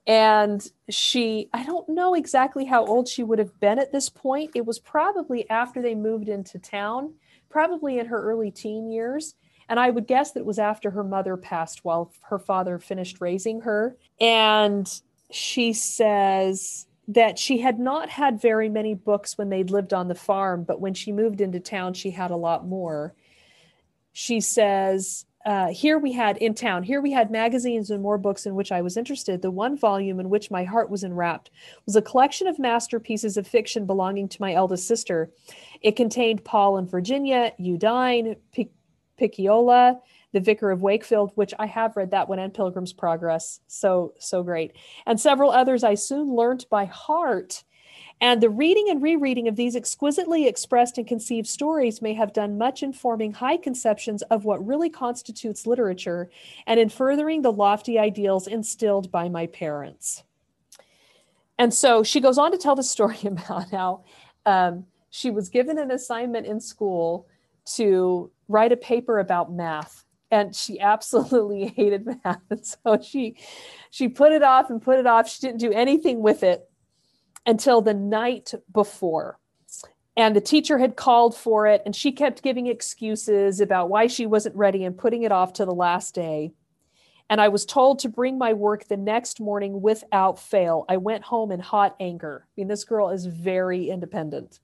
[0.06, 4.52] And she, I don't know exactly how old she would have been at this point.
[4.54, 7.14] It was probably after they moved into town,
[7.50, 9.34] probably in her early teen years.
[9.68, 13.20] And I would guess that it was after her mother passed while her father finished
[13.20, 13.96] raising her.
[14.20, 14.90] And
[15.30, 20.14] she says that she had not had very many books when they'd lived on the
[20.14, 23.14] farm, but when she moved into town, she had a lot more.
[24.12, 28.44] She says, uh, here we had in town, here we had magazines and more books
[28.44, 29.40] in which I was interested.
[29.40, 31.50] The one volume in which my heart was enwrapped
[31.86, 35.32] was a collection of masterpieces of fiction belonging to my eldest sister.
[35.80, 38.74] It contained Paul and Virginia, Undine, Pic-
[39.18, 39.98] Picciola,
[40.32, 43.60] The Vicar of Wakefield, which I have read that one and Pilgrim's Progress.
[43.68, 44.76] So, so great.
[45.06, 47.64] And several others I soon learned by heart.
[48.20, 52.58] And the reading and rereading of these exquisitely expressed and conceived stories may have done
[52.58, 56.28] much in forming high conceptions of what really constitutes literature
[56.66, 60.24] and in furthering the lofty ideals instilled by my parents.
[61.58, 64.04] And so she goes on to tell the story about how
[64.46, 67.26] um, she was given an assignment in school
[67.76, 72.40] to write a paper about math and she absolutely hated math.
[72.50, 73.36] And so she
[73.90, 75.30] she put it off and put it off.
[75.30, 76.68] She didn't do anything with it
[77.48, 79.38] until the night before.
[80.16, 84.26] And the teacher had called for it and she kept giving excuses about why she
[84.26, 86.52] wasn't ready and putting it off to the last day.
[87.30, 90.84] And i was told to bring my work the next morning without fail.
[90.88, 92.46] I went home in hot anger.
[92.46, 94.60] I mean this girl is very independent.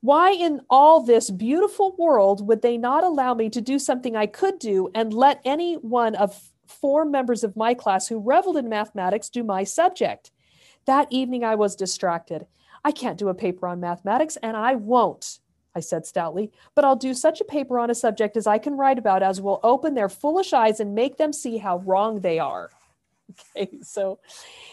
[0.00, 4.26] Why in all this beautiful world would they not allow me to do something I
[4.26, 8.70] could do and let any one of four members of my class who reveled in
[8.70, 10.30] mathematics do my subject?
[10.86, 12.46] That evening I was distracted.
[12.84, 15.38] I can't do a paper on mathematics, and I won't,
[15.74, 18.76] I said stoutly, but I'll do such a paper on a subject as I can
[18.76, 22.38] write about as will open their foolish eyes and make them see how wrong they
[22.38, 22.70] are.
[23.56, 24.18] Okay, so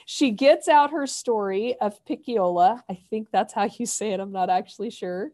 [0.05, 2.83] she gets out her story of Picciola.
[2.89, 4.19] I think that's how you say it.
[4.19, 5.31] I'm not actually sure.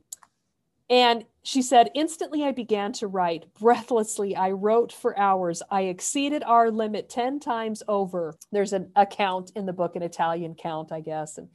[0.88, 3.46] And she said, Instantly I began to write.
[3.54, 5.64] Breathlessly, I wrote for hours.
[5.72, 8.36] I exceeded our limit 10 times over.
[8.52, 11.38] There's an account in the book, an Italian count, I guess.
[11.38, 11.48] And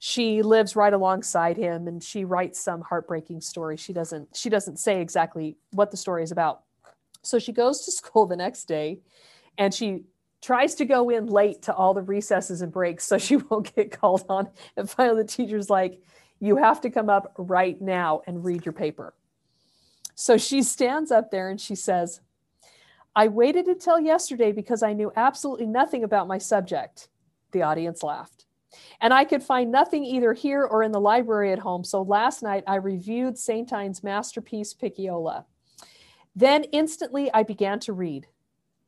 [0.00, 3.76] she lives right alongside him and she writes some heartbreaking story.
[3.76, 6.64] She doesn't, she doesn't say exactly what the story is about.
[7.22, 8.98] So she goes to school the next day
[9.56, 10.06] and she
[10.42, 13.92] tries to go in late to all the recesses and breaks so she won't get
[13.92, 14.48] called on.
[14.76, 16.02] And finally, the teacher's like,
[16.40, 19.14] You have to come up right now and read your paper.
[20.20, 22.20] So she stands up there and she says,
[23.16, 27.08] I waited until yesterday because I knew absolutely nothing about my subject.
[27.52, 28.44] The audience laughed.
[29.00, 31.84] And I could find nothing either here or in the library at home.
[31.84, 33.38] So last night I reviewed.
[33.48, 35.46] Ian's masterpiece, Picciola.
[36.36, 38.26] Then instantly I began to read.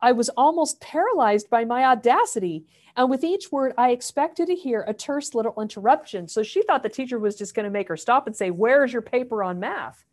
[0.02, 2.66] I was almost paralyzed by my audacity.
[2.94, 6.28] And with each word, I expected to hear a terse little interruption.
[6.28, 8.92] So she thought the teacher was just going to make her stop and say, Where's
[8.92, 10.04] your paper on math?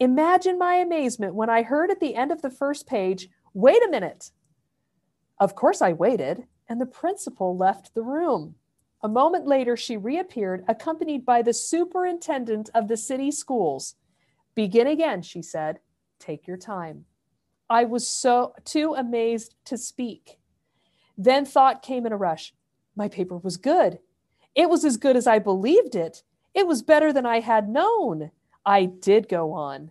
[0.00, 3.88] Imagine my amazement when I heard at the end of the first page, Wait a
[3.88, 4.32] minute.
[5.38, 8.56] Of course, I waited, and the principal left the room.
[9.00, 13.94] A moment later, she reappeared, accompanied by the superintendent of the city schools.
[14.56, 15.78] Begin again, she said.
[16.18, 17.04] Take your time.
[17.70, 20.38] I was so too amazed to speak.
[21.16, 22.54] Then thought came in a rush.
[22.96, 24.00] My paper was good.
[24.56, 26.24] It was as good as I believed it.
[26.54, 28.32] It was better than I had known.
[28.66, 29.90] I did go on.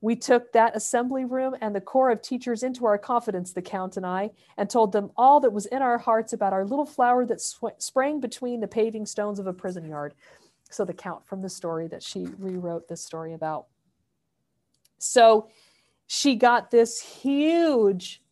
[0.00, 3.96] We took that assembly room and the corps of teachers into our confidence, the Count
[3.96, 7.24] and I, and told them all that was in our hearts about our little flower
[7.26, 10.14] that sw- sprang between the paving stones of a prison yard.
[10.70, 13.66] So, the Count from the story that she rewrote this story about.
[14.98, 15.48] So,
[16.06, 18.22] she got this huge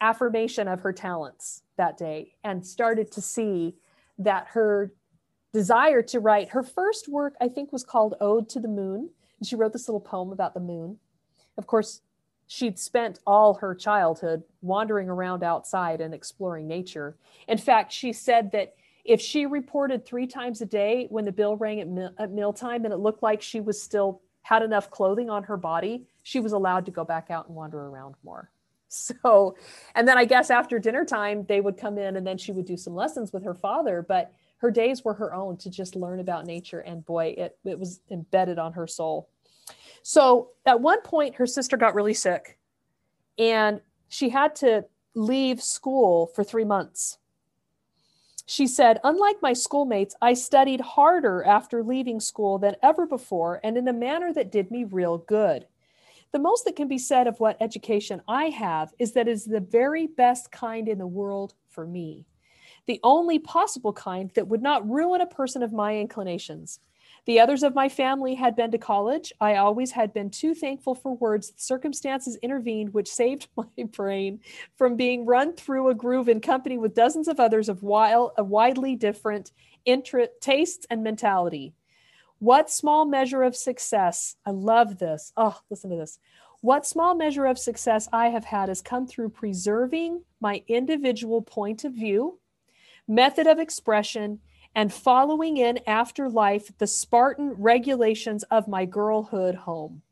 [0.00, 3.76] affirmation of her talents that day and started to see
[4.18, 4.92] that her
[5.52, 9.10] desire to write her first work i think was called ode to the moon
[9.40, 10.98] and she wrote this little poem about the moon
[11.58, 12.02] of course
[12.46, 17.16] she'd spent all her childhood wandering around outside and exploring nature
[17.48, 18.74] in fact she said that
[19.04, 22.84] if she reported three times a day when the bell rang at, meal, at mealtime
[22.84, 26.52] and it looked like she was still had enough clothing on her body she was
[26.52, 28.50] allowed to go back out and wander around more.
[28.92, 29.54] So,
[29.94, 32.66] and then I guess after dinner time, they would come in and then she would
[32.66, 34.04] do some lessons with her father.
[34.06, 36.80] But her days were her own to just learn about nature.
[36.80, 39.28] And boy, it, it was embedded on her soul.
[40.02, 42.58] So at one point, her sister got really sick
[43.38, 44.84] and she had to
[45.14, 47.18] leave school for three months.
[48.44, 53.78] She said, Unlike my schoolmates, I studied harder after leaving school than ever before and
[53.78, 55.66] in a manner that did me real good.
[56.32, 59.46] The most that can be said of what education I have is that it is
[59.46, 62.26] the very best kind in the world for me.
[62.90, 66.80] The only possible kind that would not ruin a person of my inclinations.
[67.24, 69.32] The others of my family had been to college.
[69.40, 71.52] I always had been too thankful for words.
[71.54, 74.40] Circumstances intervened which saved my brain
[74.74, 78.48] from being run through a groove in company with dozens of others of, wild, of
[78.48, 79.52] widely different
[80.40, 81.72] tastes and mentality.
[82.40, 85.32] What small measure of success, I love this.
[85.36, 86.18] Oh, listen to this.
[86.60, 91.84] What small measure of success I have had has come through preserving my individual point
[91.84, 92.39] of view,
[93.10, 94.38] method of expression,
[94.72, 100.02] and following in after life the Spartan regulations of my girlhood home.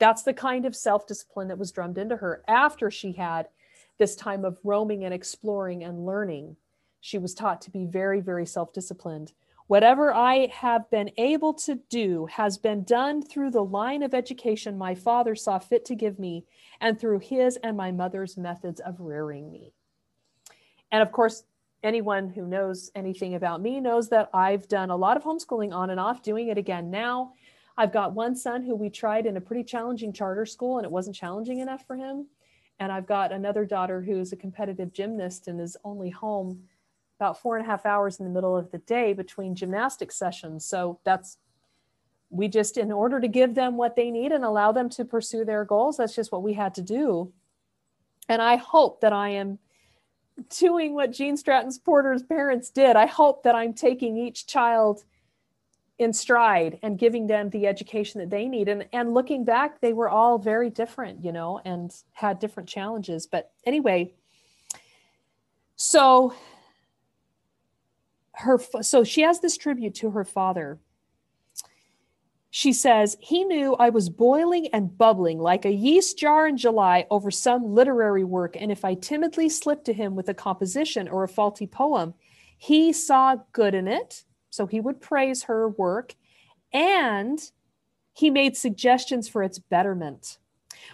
[0.00, 3.48] That's the kind of self discipline that was drummed into her after she had
[3.98, 6.56] this time of roaming and exploring and learning.
[7.00, 9.32] She was taught to be very, very self disciplined.
[9.68, 14.76] Whatever I have been able to do has been done through the line of education
[14.76, 16.44] my father saw fit to give me
[16.80, 19.72] and through his and my mother's methods of rearing me.
[20.92, 21.44] And of course,
[21.86, 25.90] anyone who knows anything about me knows that I've done a lot of homeschooling on
[25.90, 27.32] and off, doing it again now.
[27.78, 30.90] I've got one son who we tried in a pretty challenging charter school and it
[30.90, 32.26] wasn't challenging enough for him.
[32.80, 36.60] And I've got another daughter who's a competitive gymnast and is only home
[37.20, 40.66] about four and a half hours in the middle of the day between gymnastic sessions.
[40.66, 41.38] So that's,
[42.30, 45.44] we just, in order to give them what they need and allow them to pursue
[45.44, 47.32] their goals, that's just what we had to do.
[48.28, 49.60] And I hope that I am
[50.58, 52.96] doing what Gene Stratton Porter's parents did.
[52.96, 55.04] I hope that I'm taking each child
[55.98, 58.68] in stride and giving them the education that they need.
[58.68, 63.26] And, and looking back, they were all very different, you know, and had different challenges.
[63.26, 64.12] But anyway,
[65.76, 66.34] so
[68.32, 70.78] her, so she has this tribute to her father
[72.50, 77.06] she says, He knew I was boiling and bubbling like a yeast jar in July
[77.10, 78.56] over some literary work.
[78.58, 82.14] And if I timidly slipped to him with a composition or a faulty poem,
[82.56, 84.24] he saw good in it.
[84.50, 86.14] So he would praise her work
[86.72, 87.38] and
[88.12, 90.38] he made suggestions for its betterment.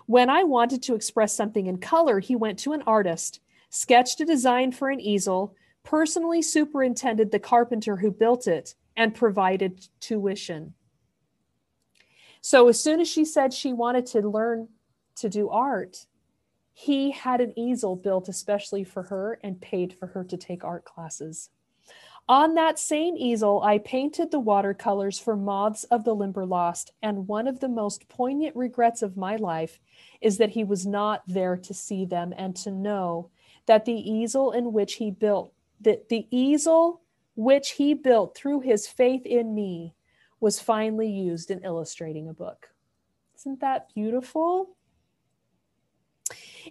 [0.07, 3.41] When I wanted to express something in color, he went to an artist,
[3.71, 9.87] sketched a design for an easel, personally superintended the carpenter who built it, and provided
[10.01, 10.75] tuition.
[12.43, 14.69] So as soon as she said she wanted to learn
[15.17, 16.07] to do art,
[16.75, 20.85] he had an easel built especially for her and paid for her to take art
[20.85, 21.51] classes.
[22.29, 27.47] On that same easel, I painted the watercolors for Moths of the Limberlost, and one
[27.47, 29.81] of the most poignant regrets of my life
[30.21, 33.31] is that he was not there to see them and to know
[33.67, 37.03] that the easel in which he built, that the easel
[37.35, 39.95] which he built through his faith in me
[40.43, 42.69] was finally used in illustrating a book.
[43.37, 44.77] Isn't that beautiful?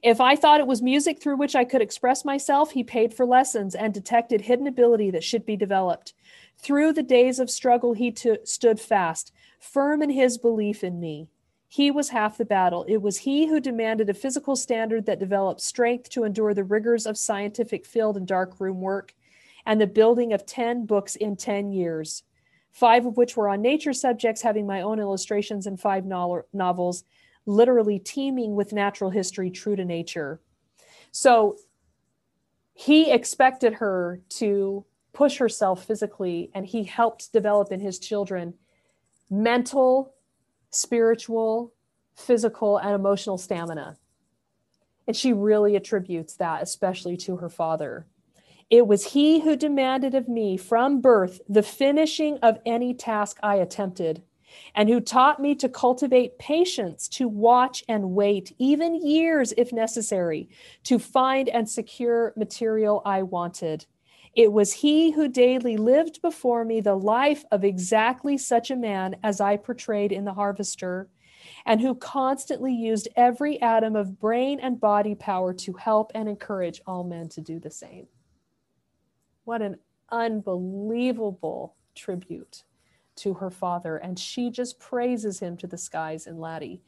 [0.04, 3.26] If I thought it was music through which I could express myself, he paid for
[3.26, 6.14] lessons and detected hidden ability that should be developed.
[6.58, 11.30] Through the days of struggle, he t- stood fast, firm in his belief in me.
[11.68, 12.84] He was half the battle.
[12.90, 17.06] It was he who demanded a physical standard that developed strength to endure the rigors
[17.06, 19.14] of scientific field and darkroom work
[19.66, 22.24] and the building of 10 books in 10 years
[22.72, 27.04] five of which were on nature subjects, having my own illustrations, and five no- novels
[27.46, 30.40] literally teeming with natural history true to nature.
[31.12, 31.58] So
[32.74, 38.54] he expected her to push herself physically, and he helped develop in his children
[39.30, 40.14] mental,
[40.70, 41.74] spiritual,
[42.16, 43.98] physical, and emotional stamina.
[45.08, 48.06] And she really attributes that, especially to her father.
[48.72, 53.56] It was he who demanded of me from birth the finishing of any task I
[53.58, 54.24] attempted,
[54.74, 60.48] and who taught me to cultivate patience, to watch and wait, even years if necessary,
[60.86, 63.86] to find and secure material I wanted.
[64.36, 69.18] It was he who daily lived before me the life of exactly such a man
[69.22, 71.10] as I portrayed in The Harvester,
[71.66, 76.82] and who constantly used every atom of brain and body power to help and encourage
[76.88, 78.08] all men to do the same.
[79.52, 79.80] What an
[80.10, 82.64] unbelievable tribute
[83.18, 83.98] to her father.
[83.98, 86.82] And she just praises him to the skies in Laddie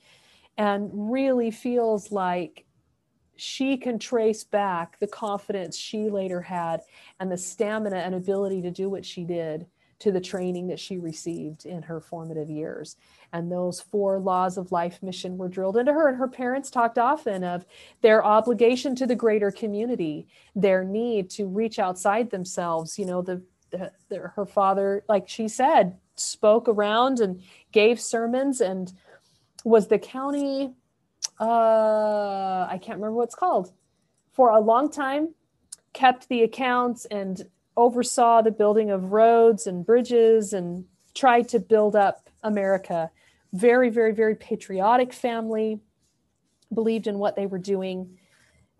[0.57, 2.65] and really feels like
[3.35, 6.83] she can trace back the confidence she later had
[7.19, 9.65] and the stamina and ability to do what she did
[10.03, 12.97] to the training that she received in her formative years.
[13.31, 16.09] And those four laws of life mission were drilled into her.
[16.09, 17.65] And her parents talked often of
[18.01, 22.99] their obligation to the greater community, their need to reach outside themselves.
[22.99, 23.41] You know, the,
[23.71, 27.41] the, the her father, like she said, spoke around and
[27.71, 28.91] gave sermons and
[29.63, 30.73] was the county,
[31.39, 33.71] uh, I can't remember what it's called,
[34.33, 35.29] for a long time
[35.93, 41.95] kept the accounts and oversaw the building of roads and bridges and tried to build
[41.95, 43.11] up America.
[43.51, 45.79] Very, very, very patriotic family,
[46.73, 48.17] believed in what they were doing,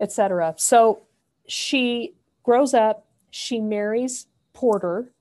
[0.00, 0.54] etc.
[0.58, 1.02] So
[1.46, 5.12] she grows up, she marries Porter,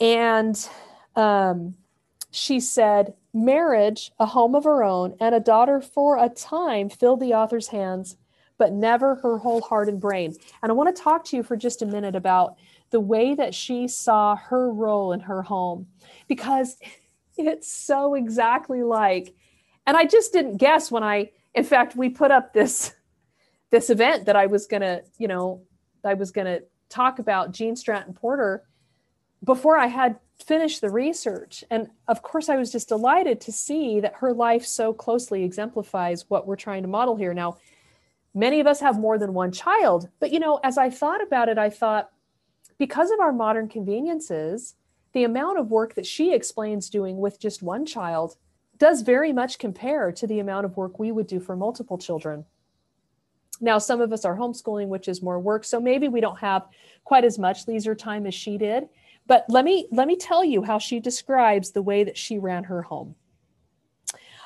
[0.00, 0.68] and
[1.14, 1.74] um,
[2.30, 7.20] she said, Marriage, a home of her own, and a daughter for a time filled
[7.20, 8.16] the author's hands,
[8.58, 10.34] but never her whole heart and brain.
[10.62, 12.56] And I want to talk to you for just a minute about
[12.90, 15.86] the way that she saw her role in her home,
[16.28, 16.76] because
[17.36, 19.34] it's so exactly like,
[19.86, 22.92] and I just didn't guess when I, in fact, we put up this
[23.70, 25.62] this event that I was gonna, you know,
[26.04, 28.62] I was gonna talk about Gene Stratton Porter
[29.42, 31.64] before I had finished the research.
[31.70, 36.28] And of course, I was just delighted to see that her life so closely exemplifies
[36.28, 37.34] what we're trying to model here.
[37.34, 37.56] Now,
[38.34, 41.48] many of us have more than one child, but you know, as I thought about
[41.48, 42.10] it, I thought
[42.78, 44.74] because of our modern conveniences,
[45.12, 48.36] the amount of work that she explains doing with just one child
[48.78, 52.44] does very much compare to the amount of work we would do for multiple children.
[53.60, 55.64] Now, some of us are homeschooling, which is more work.
[55.64, 56.66] So maybe we don't have
[57.04, 58.88] quite as much leisure time as she did.
[59.26, 62.64] But let me let me tell you how she describes the way that she ran
[62.64, 63.14] her home.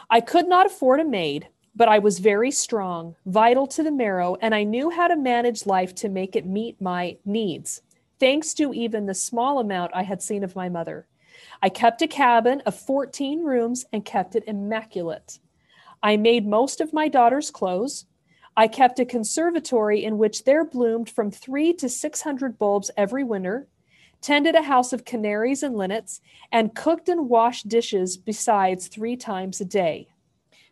[0.09, 4.37] I could not afford a maid, but I was very strong, vital to the marrow,
[4.41, 7.83] and I knew how to manage life to make it meet my needs,
[8.21, 11.07] thanks to even the small amount I had seen of my mother.
[11.63, 15.39] I kept a cabin of 14 rooms and kept it immaculate.
[16.03, 18.07] I made most of my daughter's clothes.
[18.57, 23.67] I kept a conservatory in which there bloomed from three to 600 bulbs every winter
[24.21, 26.21] tended a house of canaries and linnets,
[26.53, 30.09] and cooked and washed dishes besides three times a day.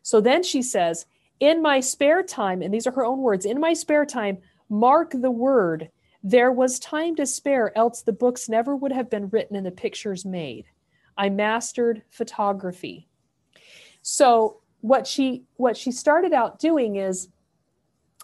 [0.03, 1.07] So then she says,
[1.40, 4.38] In my spare time, and these are her own words, in my spare time,
[4.68, 5.90] mark the word,
[6.23, 9.71] there was time to spare, else the books never would have been written and the
[9.71, 10.66] pictures made.
[11.16, 13.09] I mastered photography.
[14.03, 17.29] So what she what she started out doing is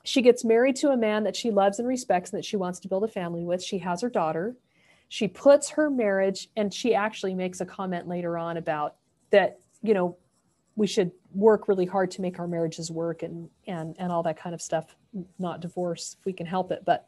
[0.05, 2.79] she gets married to a man that she loves and respects and that she wants
[2.81, 3.63] to build a family with.
[3.63, 4.57] She has her daughter
[5.15, 8.97] she puts her marriage and she actually makes a comment later on about
[9.31, 10.17] that you know
[10.75, 14.37] we should work really hard to make our marriages work and and and all that
[14.37, 14.97] kind of stuff
[15.39, 17.07] not divorce if we can help it but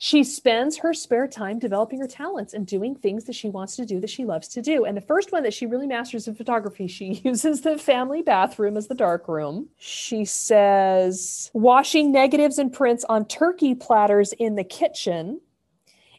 [0.00, 3.84] she spends her spare time developing her talents and doing things that she wants to
[3.84, 4.84] do that she loves to do.
[4.84, 8.76] And the first one that she really masters in photography, she uses the family bathroom
[8.76, 9.68] as the dark room.
[9.76, 15.40] She says, washing negatives and prints on turkey platters in the kitchen.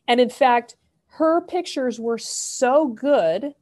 [0.09, 0.75] And in fact,
[1.13, 3.53] her pictures were so good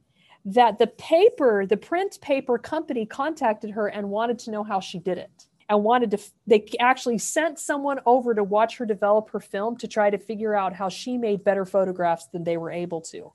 [0.45, 4.97] that the paper, the print paper company contacted her and wanted to know how she
[4.97, 9.39] did it and wanted to they actually sent someone over to watch her develop her
[9.39, 13.01] film to try to figure out how she made better photographs than they were able
[13.01, 13.31] to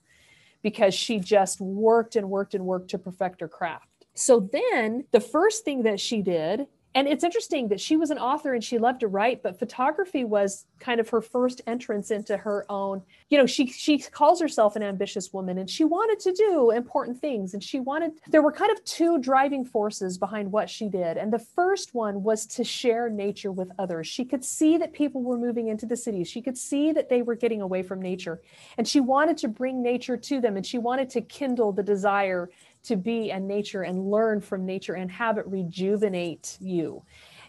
[0.61, 3.87] because she just worked and worked and worked to perfect her craft.
[4.15, 8.17] So then the first thing that she did and it's interesting that she was an
[8.17, 12.37] author and she loved to write but photography was kind of her first entrance into
[12.37, 16.31] her own you know she she calls herself an ambitious woman and she wanted to
[16.33, 20.69] do important things and she wanted there were kind of two driving forces behind what
[20.69, 21.17] she did.
[21.17, 24.07] And the first one was to share nature with others.
[24.07, 27.21] She could see that people were moving into the cities she could see that they
[27.21, 28.41] were getting away from nature.
[28.77, 32.49] And she wanted to bring nature to them and she wanted to kindle the desire
[32.83, 37.03] to be in nature and learn from nature and have it rejuvenate you.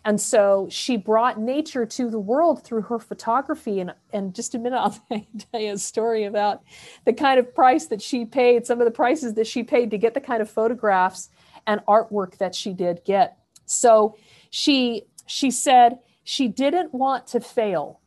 [0.05, 3.81] And so she brought nature to the world through her photography.
[3.81, 6.63] And, and just a minute, I'll tell you a story about
[7.05, 9.99] the kind of price that she paid, some of the prices that she paid to
[9.99, 11.31] get the kind of photographs
[11.67, 13.39] and artwork that she did get.
[13.67, 14.17] So
[14.51, 18.01] she she said she didn't want to fail.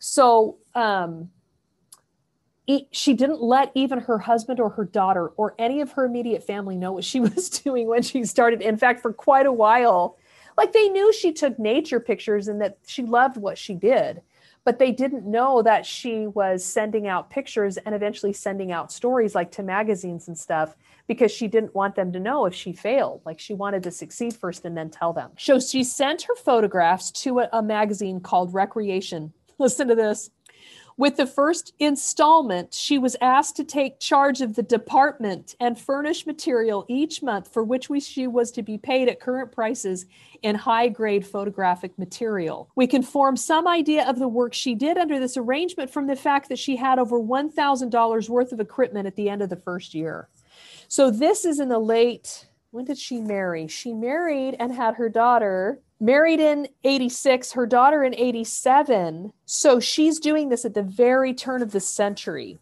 [0.00, 1.30] So um,
[2.92, 6.76] she didn't let even her husband or her daughter or any of her immediate family
[6.76, 8.62] know what she was doing when she started.
[8.62, 10.16] In fact, for quite a while,
[10.56, 14.22] like they knew she took nature pictures and that she loved what she did,
[14.64, 19.34] but they didn't know that she was sending out pictures and eventually sending out stories
[19.34, 20.76] like to magazines and stuff
[21.08, 23.22] because she didn't want them to know if she failed.
[23.24, 25.30] Like she wanted to succeed first and then tell them.
[25.38, 29.32] So she sent her photographs to a, a magazine called Recreation.
[29.58, 30.30] Listen to this.
[30.96, 36.26] With the first installment, she was asked to take charge of the department and furnish
[36.26, 40.06] material each month for which we, she was to be paid at current prices
[40.42, 42.68] in high grade photographic material.
[42.74, 46.16] We can form some idea of the work she did under this arrangement from the
[46.16, 49.94] fact that she had over $1,000 worth of equipment at the end of the first
[49.94, 50.28] year.
[50.88, 53.66] So this is in the late, when did she marry?
[53.66, 59.32] She married and had her daughter married in 86, her daughter in 87.
[59.46, 62.58] So she's doing this at the very turn of the century.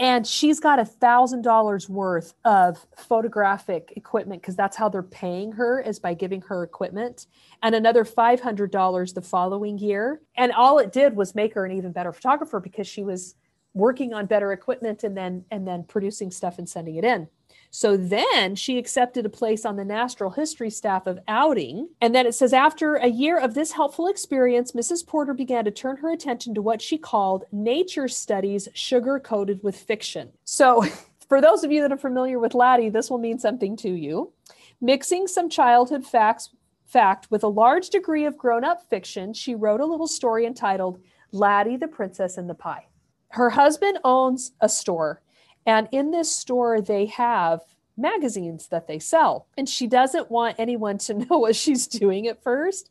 [0.00, 5.52] And she's got a thousand dollars worth of photographic equipment because that's how they're paying
[5.52, 7.26] her is by giving her equipment,
[7.64, 10.20] and another five hundred dollars the following year.
[10.36, 13.34] And all it did was make her an even better photographer because she was
[13.74, 17.26] working on better equipment and then and then producing stuff and sending it in.
[17.70, 21.88] So then she accepted a place on the natural history staff of outing.
[22.00, 25.06] And then it says, after a year of this helpful experience, Mrs.
[25.06, 29.76] Porter began to turn her attention to what she called nature studies sugar coated with
[29.76, 30.30] fiction.
[30.44, 30.84] So
[31.28, 34.32] for those of you that are familiar with Laddie, this will mean something to you.
[34.80, 36.50] Mixing some childhood facts
[36.86, 41.00] fact with a large degree of grown-up fiction, she wrote a little story entitled
[41.32, 42.86] Laddie the Princess and the Pie.
[43.30, 45.20] Her husband owns a store
[45.68, 47.60] and in this store, they have
[47.94, 49.46] magazines that they sell.
[49.58, 52.90] And she doesn't want anyone to know what she's doing at first.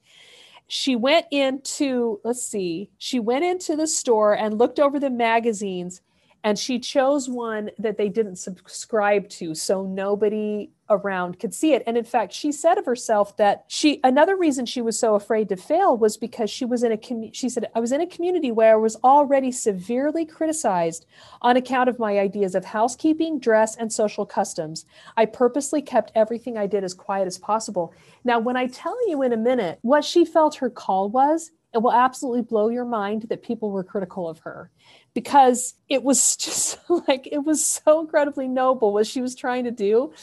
[0.68, 6.02] She went into, let's see, she went into the store and looked over the magazines
[6.48, 11.84] and she chose one that they didn't subscribe to so nobody around could see it.
[11.86, 15.50] And in fact she said of herself that she another reason she was so afraid
[15.50, 18.08] to fail was because she was in a commu- she said i was in a
[18.08, 21.06] community where i was already severely criticized
[21.42, 24.86] on account of my ideas of housekeeping dress and social customs.
[25.18, 27.94] I purposely kept everything i did as quiet as possible.
[28.24, 31.82] Now when i tell you in a minute what she felt her call was it
[31.82, 34.72] will absolutely blow your mind that people were critical of her
[35.18, 39.72] because it was just like it was so incredibly noble what she was trying to
[39.72, 40.14] do.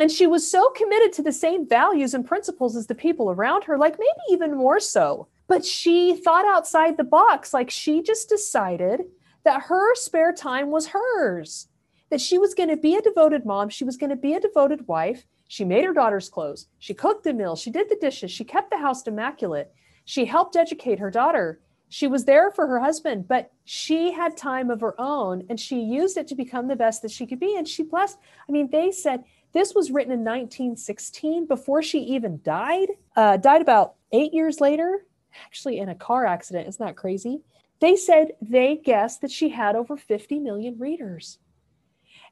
[0.00, 3.62] And she was so committed to the same values and principles as the people around
[3.64, 5.28] her like maybe even more so.
[5.46, 9.02] But she thought outside the box like she just decided
[9.44, 11.68] that her spare time was hers
[12.10, 14.40] that she was going to be a devoted mom she was going to be a
[14.40, 15.24] devoted wife.
[15.46, 18.72] She made her daughter's clothes she cooked the meals she did the dishes she kept
[18.72, 19.72] the house immaculate.
[20.04, 24.70] She helped educate her daughter she was there for her husband, but she had time
[24.70, 27.56] of her own and she used it to become the best that she could be.
[27.56, 28.16] And she blessed.
[28.48, 33.60] I mean, they said this was written in 1916 before she even died, uh, died
[33.60, 35.04] about eight years later,
[35.44, 36.68] actually in a car accident.
[36.68, 37.40] Isn't that crazy?
[37.80, 41.38] They said they guessed that she had over 50 million readers.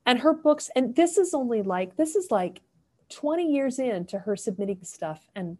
[0.07, 2.61] And her books, and this is only like, this is like
[3.09, 5.29] 20 years into her submitting stuff.
[5.35, 5.59] And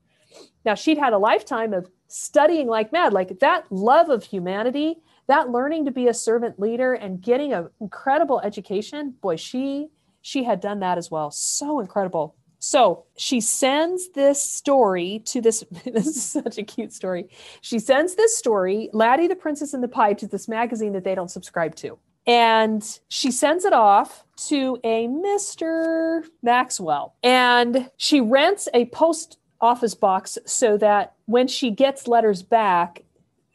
[0.65, 4.97] now she'd had a lifetime of studying like mad, like that love of humanity,
[5.29, 9.15] that learning to be a servant leader and getting an incredible education.
[9.21, 9.89] Boy, she
[10.21, 11.31] she had done that as well.
[11.31, 12.35] So incredible.
[12.59, 15.65] So she sends this story to this.
[15.85, 17.29] This is such a cute story.
[17.61, 21.15] She sends this story, Laddie the Princess and the Pie, to this magazine that they
[21.15, 21.99] don't subscribe to.
[22.27, 26.25] And she sends it off to a Mr.
[26.43, 27.15] Maxwell.
[27.23, 33.05] And she rents a post office box so that when she gets letters back,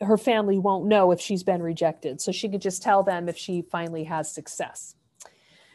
[0.01, 2.19] her family won't know if she's been rejected.
[2.21, 4.95] So she could just tell them if she finally has success.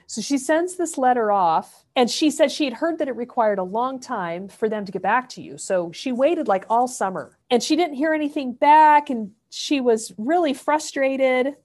[0.06, 3.58] So she sends this letter off, and she said she had heard that it required
[3.58, 5.58] a long time for them to get back to you.
[5.58, 10.12] So she waited like all summer and she didn't hear anything back, and she was
[10.16, 11.56] really frustrated.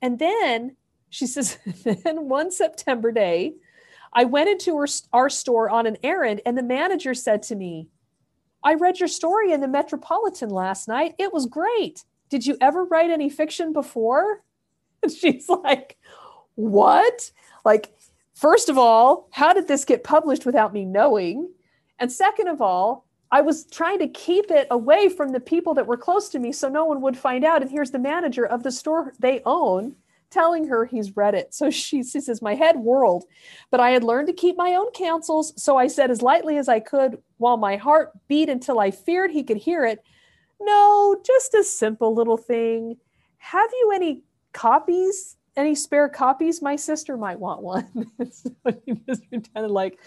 [0.00, 0.76] And then
[1.10, 3.56] she says, then one September day,
[4.12, 7.88] I went into her, our store on an errand, and the manager said to me,
[8.64, 11.14] I read your story in the Metropolitan last night.
[11.18, 12.04] It was great.
[12.28, 14.42] Did you ever write any fiction before?
[15.02, 15.96] And she's like,
[16.54, 17.30] What?
[17.64, 17.92] Like,
[18.34, 21.50] first of all, how did this get published without me knowing?
[21.98, 25.86] And second of all, I was trying to keep it away from the people that
[25.86, 27.62] were close to me so no one would find out.
[27.62, 29.96] And here's the manager of the store they own
[30.32, 31.54] telling her he's read it.
[31.54, 33.24] So she, she says, My head whirled,
[33.70, 35.52] but I had learned to keep my own counsels.
[35.62, 39.30] So I said as lightly as I could, while my heart beat until I feared
[39.30, 40.02] he could hear it,
[40.60, 42.96] No, just a simple little thing.
[43.38, 44.22] Have you any
[44.52, 45.36] copies?
[45.54, 46.62] Any spare copies?
[46.62, 48.10] My sister might want one.
[48.32, 48.50] so
[48.86, 49.98] he just pretended like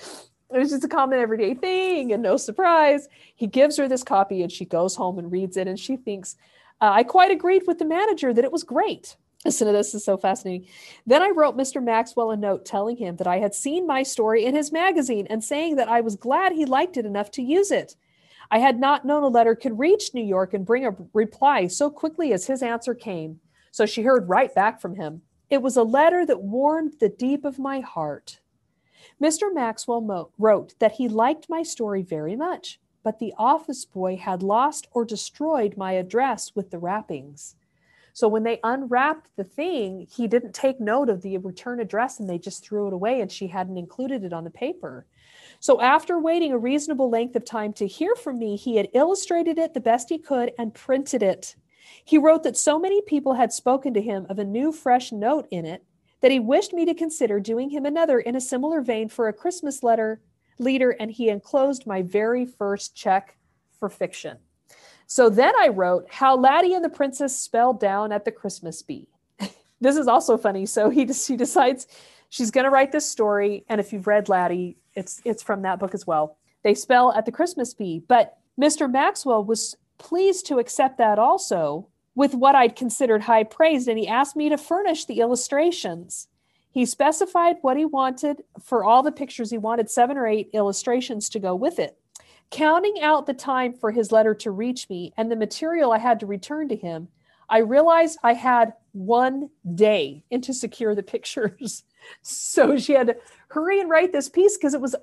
[0.53, 3.07] it was just a common everyday thing and no surprise.
[3.35, 6.35] He gives her this copy and she goes home and reads it and she thinks,
[6.81, 9.15] uh, I quite agreed with the manager that it was great.
[9.45, 10.67] Listen to this, is so fascinating.
[11.05, 11.81] Then I wrote Mr.
[11.81, 15.43] Maxwell a note telling him that I had seen my story in his magazine and
[15.43, 17.95] saying that I was glad he liked it enough to use it.
[18.49, 21.91] I had not known a letter could reach New York and bring a reply so
[21.91, 23.39] quickly as his answer came.
[23.69, 25.21] So she heard right back from him.
[25.51, 28.39] It was a letter that warmed the deep of my heart.
[29.21, 29.53] Mr.
[29.53, 34.41] Maxwell mo- wrote that he liked my story very much, but the office boy had
[34.41, 37.55] lost or destroyed my address with the wrappings.
[38.15, 42.29] So when they unwrapped the thing, he didn't take note of the return address and
[42.29, 45.05] they just threw it away and she hadn't included it on the paper.
[45.59, 49.57] So, after waiting a reasonable length of time to hear from me, he had illustrated
[49.57, 51.57] it the best he could and printed it.
[52.05, 55.49] He wrote that so many people had spoken to him of a new, fresh note
[55.51, 55.83] in it
[56.21, 59.33] that he wished me to consider doing him another in a similar vein for a
[59.33, 60.21] Christmas letter
[60.57, 63.35] leader, and he enclosed my very first check
[63.77, 64.37] for fiction.
[65.07, 69.07] So then I wrote How Laddie and the Princess spell Down at the Christmas Bee.
[69.81, 70.65] this is also funny.
[70.65, 71.87] So he, just, he decides
[72.29, 73.63] she's going to write this story.
[73.69, 76.37] And if you've read Laddie, it's, it's from that book as well.
[76.63, 78.03] They spell at the Christmas Bee.
[78.07, 78.91] But Mr.
[78.91, 84.07] Maxwell was pleased to accept that also with what I'd considered high praise, and he
[84.07, 86.27] asked me to furnish the illustrations.
[86.71, 89.51] He specified what he wanted for all the pictures.
[89.51, 91.97] He wanted seven or eight illustrations to go with it.
[92.51, 96.19] Counting out the time for his letter to reach me and the material I had
[96.21, 97.07] to return to him,
[97.49, 101.83] I realized I had one day and to secure the pictures.
[102.21, 103.17] so she had to
[103.49, 104.95] hurry and write this piece because it was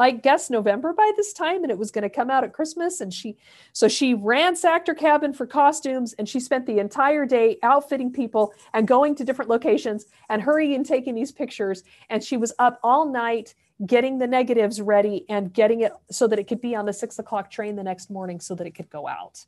[0.00, 3.00] I guess November by this time and it was going to come out at Christmas
[3.00, 3.36] and she
[3.72, 8.54] so she ransacked her cabin for costumes and she spent the entire day outfitting people
[8.72, 12.78] and going to different locations and hurrying and taking these pictures and she was up
[12.84, 13.54] all night
[13.84, 17.18] getting the negatives ready and getting it so that it could be on the six
[17.18, 19.44] o'clock train the next morning so that it could go out.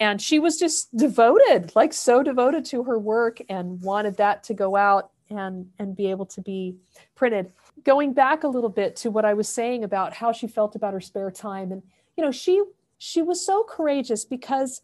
[0.00, 4.54] And she was just devoted, like so devoted to her work and wanted that to
[4.54, 6.76] go out and, and be able to be
[7.14, 7.52] printed.
[7.84, 10.94] Going back a little bit to what I was saying about how she felt about
[10.94, 11.72] her spare time.
[11.72, 11.82] And,
[12.16, 12.62] you know, she
[12.98, 14.80] she was so courageous because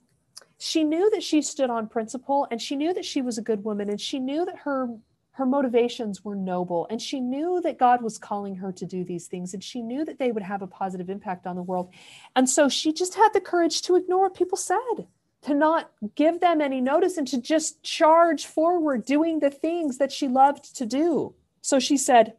[0.58, 3.64] she knew that she stood on principle and she knew that she was a good
[3.64, 4.88] woman and she knew that her
[5.32, 9.26] her motivations were noble and she knew that God was calling her to do these
[9.26, 11.90] things and she knew that they would have a positive impact on the world.
[12.36, 15.06] And so she just had the courage to ignore what people said,
[15.42, 20.12] to not give them any notice and to just charge forward doing the things that
[20.12, 21.34] she loved to do.
[21.62, 22.34] So she said,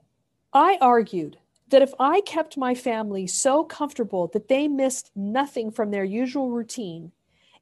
[0.53, 1.37] I argued
[1.69, 6.51] that if I kept my family so comfortable that they missed nothing from their usual
[6.51, 7.13] routine,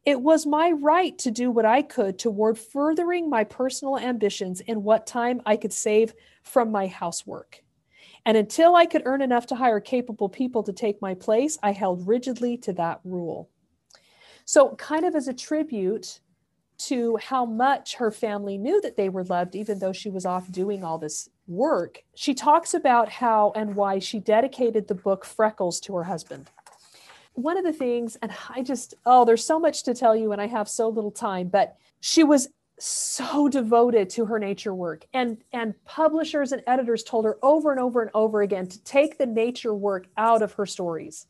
[0.06, 4.84] it was my right to do what I could toward furthering my personal ambitions in
[4.84, 7.64] what time I could save from my housework.
[8.26, 11.72] And until I could earn enough to hire capable people to take my place, I
[11.72, 13.50] held rigidly to that rule.
[14.46, 16.22] So, kind of as a tribute
[16.80, 20.50] to how much her family knew that they were loved, even though she was off
[20.52, 25.80] doing all this work, she talks about how and why she dedicated the book Freckles
[25.82, 26.50] to her husband
[27.34, 30.42] one of the things, and I just, oh, there's so much to tell you, and
[30.42, 32.50] I have so little time, but she was
[32.80, 35.06] so devoted to her nature work.
[35.14, 39.18] And and publishers and editors told her over and over and over again to take
[39.18, 41.28] the nature work out of her stories.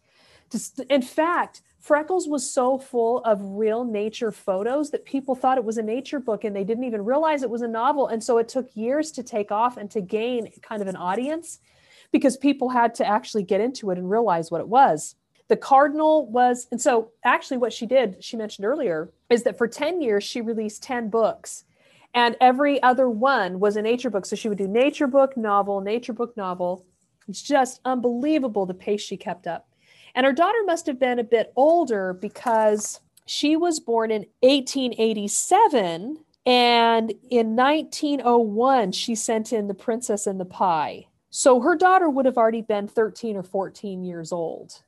[0.89, 5.77] In fact freckles was so full of real nature photos that people thought it was
[5.77, 8.07] a nature book and they didn't even realize it was a novel.
[8.07, 11.59] And so it took years to take off and to gain kind of an audience
[12.11, 15.15] because people had to actually get into it and realize what it was
[15.49, 19.67] the cardinal was and so actually what she did she mentioned earlier is that for
[19.67, 21.65] 10 years she released 10 books
[22.13, 24.25] and every other one was a nature book.
[24.25, 26.85] So she would do nature book novel nature book novel.
[27.27, 29.67] It's just unbelievable the pace she kept up.
[30.15, 36.17] And her daughter must have been a bit older because she was born in 1887
[36.45, 41.05] and in 1901 she sent in the princess and the pie.
[41.29, 44.81] So her daughter would have already been 13 or 14 years old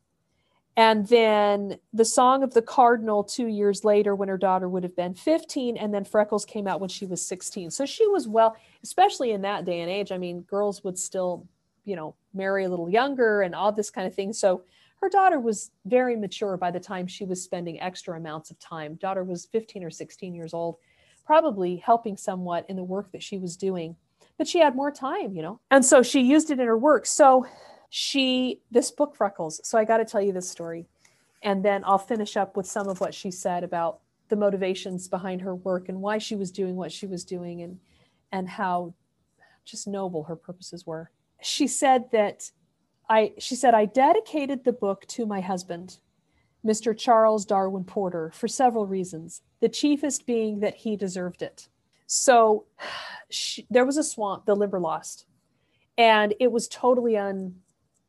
[0.78, 4.96] and then the song of the cardinal two years later when her daughter would have
[4.96, 8.56] been 15 and then freckles came out when she was 16 so she was well
[8.84, 11.46] especially in that day and age i mean girls would still
[11.84, 14.34] you know marry a little younger and all this kind of thing.
[14.34, 14.64] So
[15.02, 18.96] her daughter was very mature by the time she was spending extra amounts of time.
[18.96, 20.78] Daughter was 15 or 16 years old
[21.26, 23.96] probably helping somewhat in the work that she was doing.
[24.38, 25.60] But she had more time you know?
[25.70, 27.06] And so she used it in her work.
[27.06, 27.46] So
[27.94, 30.88] she this book freckles so i got to tell you this story.
[31.44, 35.42] And then i'll finish up with some of what she said about the motivations behind
[35.42, 37.80] her work and why she was doing what she was doing and
[38.32, 38.94] and how
[39.66, 41.12] just noble her purposes were.
[41.42, 42.50] She said that
[43.10, 45.98] i she said i dedicated the book to my husband
[46.66, 51.68] mr charles dorwin porter for several reasons the chiefest being that he deserved it.
[52.08, 52.66] So
[53.30, 55.26] she, there was a swamp the limberlost
[55.98, 57.56] and it was totally un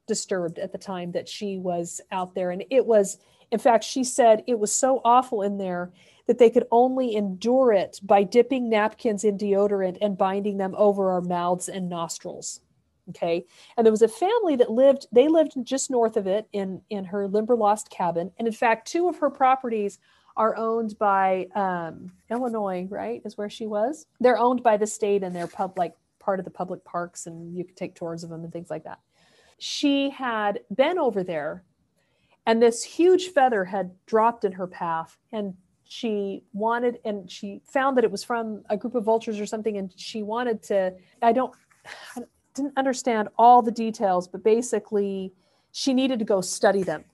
[0.06, 2.50] disturbed at the time that she was out there.
[2.50, 3.18] And it was,
[3.50, 5.92] in fact, she said it was so awful in there
[6.26, 11.10] that they could only endure it by dipping napkins in deodorant and binding them over
[11.10, 12.60] our mouths and nostrils.
[13.08, 13.44] Okay.
[13.76, 17.04] And there was a family that lived, they lived just north of it in, in
[17.06, 18.30] her Limberlost cabin.
[18.38, 19.98] And in fact, two of her properties
[20.36, 23.20] are owned by um, Illinois, right?
[23.24, 24.06] Is where she was.
[24.20, 27.56] They're owned by the state and they're pub like part of the public parks and
[27.56, 29.00] you can take tours of them and things like that
[29.62, 31.62] she had been over there
[32.46, 35.54] and this huge feather had dropped in her path and
[35.84, 39.76] she wanted and she found that it was from a group of vultures or something
[39.76, 40.92] and she wanted to
[41.22, 41.54] i don't
[42.16, 42.22] I
[42.54, 45.32] didn't understand all the details but basically
[45.70, 47.04] she needed to go study them.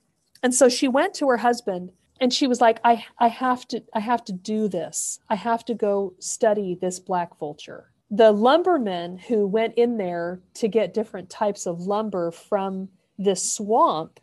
[0.41, 3.83] And so she went to her husband and she was like i i have to
[3.93, 5.19] i have to do this.
[5.29, 10.67] I have to go study this black vulture the lumbermen who went in there to
[10.67, 14.19] get different types of lumber from this swamp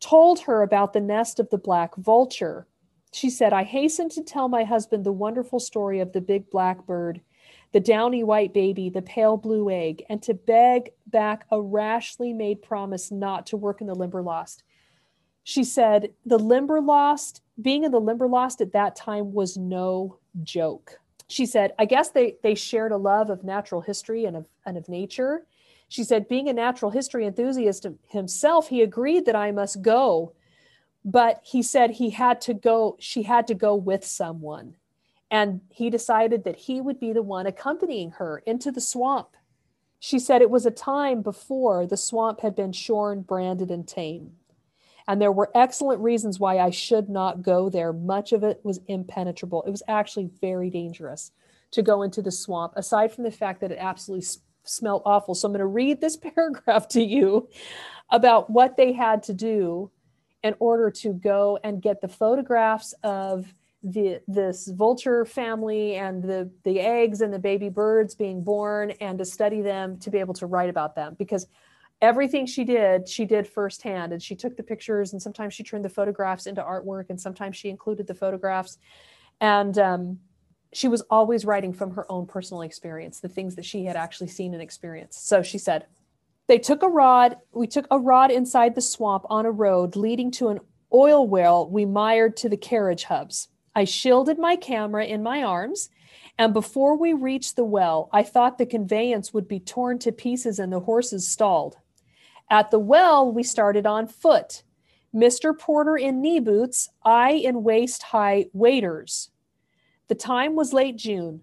[0.00, 2.66] told her about the nest of the black vulture.
[3.12, 6.86] She said, I hastened to tell my husband the wonderful story of the big black
[6.86, 7.20] bird,
[7.72, 12.62] the downy white baby, the pale blue egg, and to beg back a rashly made
[12.62, 14.62] promise not to work in the Limberlost.
[15.42, 21.00] She said, The Limberlost, being in the Limberlost at that time was no joke
[21.30, 24.76] she said, I guess they, they shared a love of natural history and of, and
[24.76, 25.46] of nature.
[25.88, 30.32] She said, being a natural history enthusiast himself, he agreed that I must go.
[31.04, 34.74] But he said he had to go, she had to go with someone.
[35.30, 39.36] And he decided that he would be the one accompanying her into the swamp.
[40.00, 44.32] She said it was a time before the swamp had been shorn, branded, and tamed.
[45.10, 47.92] And there were excellent reasons why I should not go there.
[47.92, 49.64] Much of it was impenetrable.
[49.64, 51.32] It was actually very dangerous
[51.72, 54.24] to go into the swamp, aside from the fact that it absolutely
[54.62, 55.34] smelled awful.
[55.34, 57.48] So I'm going to read this paragraph to you
[58.10, 59.90] about what they had to do
[60.44, 63.52] in order to go and get the photographs of
[63.82, 69.18] the this vulture family and the the eggs and the baby birds being born and
[69.18, 71.48] to study them to be able to write about them because
[72.02, 74.12] everything she did, she did firsthand.
[74.12, 77.56] And she took the pictures, and sometimes she turned the photographs into artwork, and sometimes
[77.56, 78.78] she included the photographs.
[79.40, 80.18] And um,
[80.72, 84.28] she was always writing from her own personal experience, the things that she had actually
[84.28, 85.26] seen and experienced.
[85.28, 85.86] So she said,
[86.46, 90.30] They took a rod, we took a rod inside the swamp on a road leading
[90.32, 90.60] to an
[90.92, 93.48] oil well we mired to the carriage hubs.
[93.74, 95.90] I shielded my camera in my arms.
[96.38, 100.58] And before we reached the well, I thought the conveyance would be torn to pieces
[100.58, 101.76] and the horses stalled.
[102.50, 104.64] At the well, we started on foot.
[105.14, 105.56] Mr.
[105.56, 109.30] Porter in knee boots, I in waist high waders.
[110.08, 111.42] The time was late June.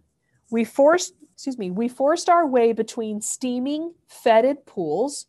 [0.51, 5.27] We forced, excuse me, we forced our way between steaming, fetid pools,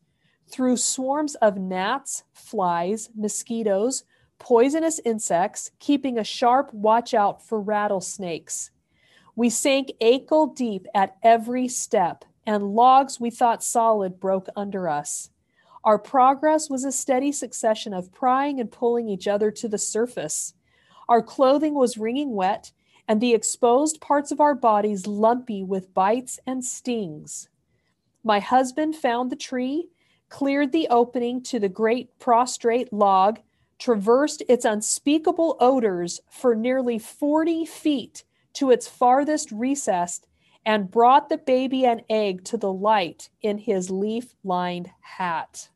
[0.50, 4.04] through swarms of gnats, flies, mosquitoes,
[4.38, 8.70] poisonous insects, keeping a sharp watch out for rattlesnakes.
[9.36, 15.30] We sank ankle deep at every step, and logs we thought solid broke under us.
[15.88, 20.52] Our progress was a steady succession of prying and pulling each other to the surface.
[21.08, 22.72] Our clothing was wringing wet,
[23.08, 27.48] and the exposed parts of our bodies lumpy with bites and stings.
[28.22, 29.88] My husband found the tree,
[30.28, 33.38] cleared the opening to the great prostrate log,
[33.78, 40.20] traversed its unspeakable odors for nearly 40 feet to its farthest recess,
[40.66, 45.70] and brought the baby and egg to the light in his leaf lined hat.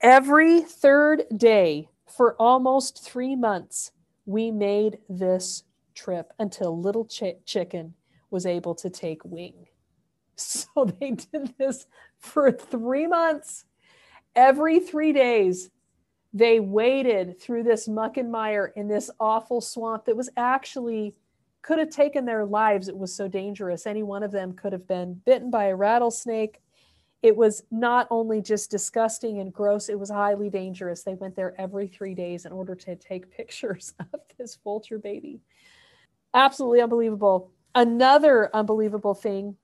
[0.00, 3.90] Every third day for almost three months,
[4.26, 7.94] we made this trip until little ch- chicken
[8.30, 9.66] was able to take wing.
[10.40, 10.68] So
[11.00, 11.86] they did this
[12.20, 13.64] for three months.
[14.36, 15.70] Every three days,
[16.32, 21.16] they waded through this muck and mire in this awful swamp that was actually
[21.62, 22.86] could have taken their lives.
[22.86, 23.84] It was so dangerous.
[23.84, 26.60] Any one of them could have been bitten by a rattlesnake
[27.22, 31.02] it was not only just disgusting and gross, it was highly dangerous.
[31.02, 35.40] They went there every three days in order to take pictures of this vulture baby.
[36.34, 37.50] Absolutely unbelievable.
[37.74, 39.56] Another unbelievable thing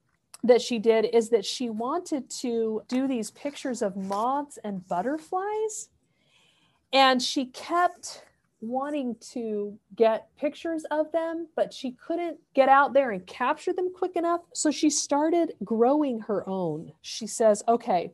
[0.43, 5.89] that she did is that she wanted to do these pictures of moths and butterflies.
[6.93, 8.24] And she kept
[8.67, 13.91] wanting to get pictures of them, but she couldn't get out there and capture them
[13.93, 14.41] quick enough.
[14.53, 16.91] So she started growing her own.
[17.01, 18.11] She says, okay,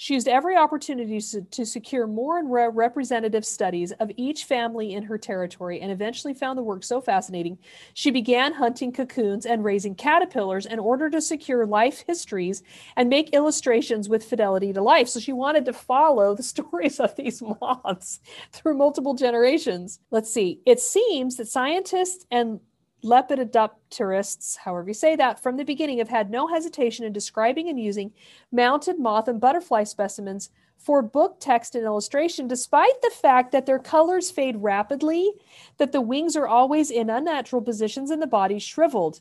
[0.00, 4.94] she used every opportunity to, to secure more and more representative studies of each family
[4.94, 7.58] in her territory and eventually found the work so fascinating.
[7.92, 12.62] She began hunting cocoons and raising caterpillars in order to secure life histories
[12.96, 15.06] and make illustrations with fidelity to life.
[15.06, 18.20] So she wanted to follow the stories of these moths
[18.52, 20.00] through multiple generations.
[20.10, 20.62] Let's see.
[20.64, 22.60] It seems that scientists and
[23.02, 27.80] Lepidopterists, however you say that, from the beginning have had no hesitation in describing and
[27.80, 28.12] using
[28.52, 33.78] mounted moth and butterfly specimens for book text and illustration, despite the fact that their
[33.78, 35.30] colors fade rapidly,
[35.76, 39.20] that the wings are always in unnatural positions and the body shriveled.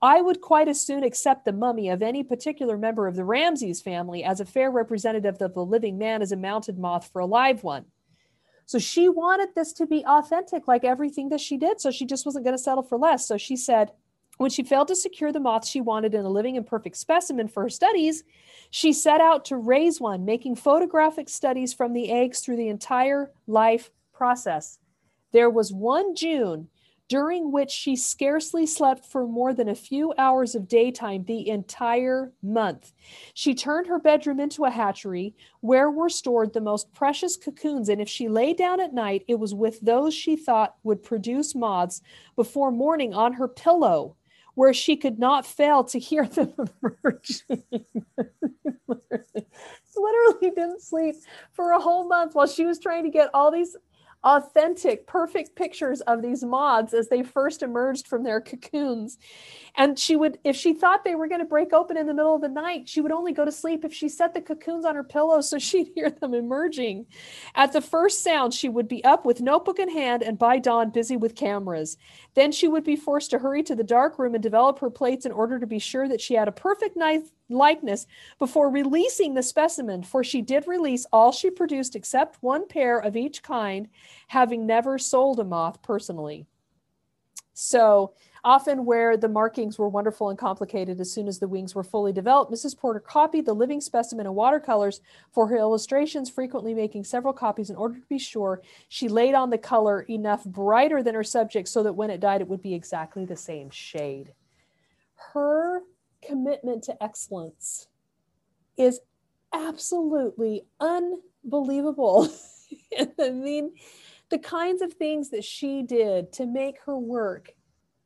[0.00, 3.80] I would quite as soon accept the mummy of any particular member of the Ramses
[3.80, 7.26] family as a fair representative of the living man as a mounted moth for a
[7.26, 7.86] live one.
[8.68, 11.80] So she wanted this to be authentic, like everything that she did.
[11.80, 13.26] So she just wasn't going to settle for less.
[13.26, 13.92] So she said,
[14.36, 17.48] when she failed to secure the moth she wanted in a living and perfect specimen
[17.48, 18.24] for her studies,
[18.68, 23.32] she set out to raise one, making photographic studies from the eggs through the entire
[23.46, 24.78] life process.
[25.32, 26.68] There was one June
[27.08, 32.32] during which she scarcely slept for more than a few hours of daytime the entire
[32.42, 32.92] month.
[33.34, 38.00] She turned her bedroom into a hatchery where were stored the most precious cocoons, and
[38.00, 42.02] if she lay down at night, it was with those she thought would produce moths
[42.36, 44.14] before morning on her pillow.
[44.54, 46.52] Where she could not fail to hear them
[46.82, 47.62] emerging.
[49.98, 51.16] literally didn't sleep
[51.52, 53.76] for a whole month while she was trying to get all these
[54.24, 59.18] authentic, perfect pictures of these moths as they first emerged from their cocoons.
[59.76, 62.34] And she would, if she thought they were going to break open in the middle
[62.34, 64.96] of the night, she would only go to sleep if she set the cocoons on
[64.96, 67.06] her pillow so she'd hear them emerging.
[67.54, 70.90] At the first sound, she would be up with notebook in hand and by dawn
[70.90, 71.96] busy with cameras.
[72.34, 75.26] Then she would be forced to hurry to the dark room and develop her plates
[75.26, 78.06] in order to be sure that she had a perfect night likeness
[78.38, 83.16] before releasing the specimen, for she did release all she produced except one pair of
[83.16, 83.88] each kind,
[84.28, 86.46] having never sold a moth personally.
[87.60, 88.12] So,
[88.44, 92.12] often where the markings were wonderful and complicated as soon as the wings were fully
[92.12, 92.78] developed, Mrs.
[92.78, 95.00] Porter copied the living specimen in watercolors
[95.32, 99.50] for her illustrations, frequently making several copies in order to be sure she laid on
[99.50, 102.74] the color enough brighter than her subject so that when it died, it would be
[102.74, 104.32] exactly the same shade.
[105.32, 105.82] Her
[106.28, 107.88] commitment to excellence
[108.76, 109.00] is
[109.52, 112.28] absolutely unbelievable.
[113.18, 113.72] I mean,
[114.30, 117.52] the kinds of things that she did to make her work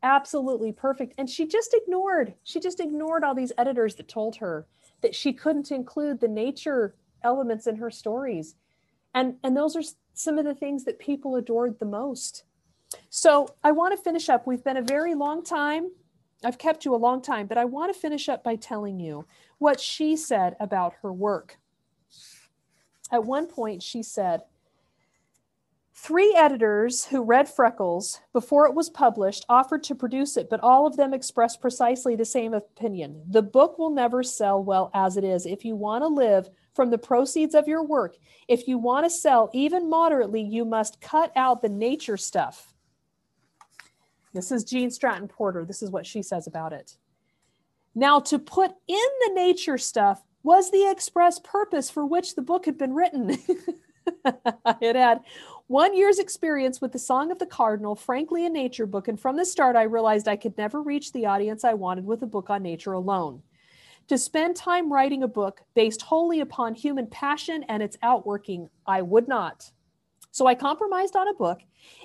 [0.03, 1.15] absolutely perfect.
[1.19, 4.67] And she just ignored, she just ignored all these editors that told her
[5.01, 8.55] that she couldn't include the nature elements in her stories.
[9.15, 9.83] And, and those are
[10.15, 12.45] some of the things that people adored the most.
[13.11, 14.47] So I want to finish up.
[14.47, 15.91] We've been a very long time
[16.45, 19.27] I've kept you a long time, but I want to finish up by telling you
[19.59, 21.59] what she said about her work.
[23.11, 24.43] At one point, she said,
[25.95, 30.87] Three editors who read Freckles before it was published offered to produce it, but all
[30.87, 33.23] of them expressed precisely the same opinion.
[33.29, 35.47] The book will never sell well as it is.
[35.47, 38.17] If you want to live from the proceeds of your work,
[38.49, 42.72] if you want to sell even moderately, you must cut out the nature stuff.
[44.33, 45.65] This is Gene Stratton Porter.
[45.65, 46.97] This is what she says about it.
[47.95, 52.65] Now, to put in the nature stuff was the express purpose for which the book
[52.65, 53.31] had been written.
[54.81, 55.21] it had
[55.67, 59.37] one year's experience with the Song of the Cardinal, frankly, a nature book, and from
[59.37, 62.51] the start, I realized I could never reach the audience I wanted with a book
[62.51, 63.43] on nature alone.
[64.09, 69.03] To spend time writing a book based wholly upon human passion and its outworking, I
[69.03, 69.71] would not.
[70.33, 71.61] So I compromised on a book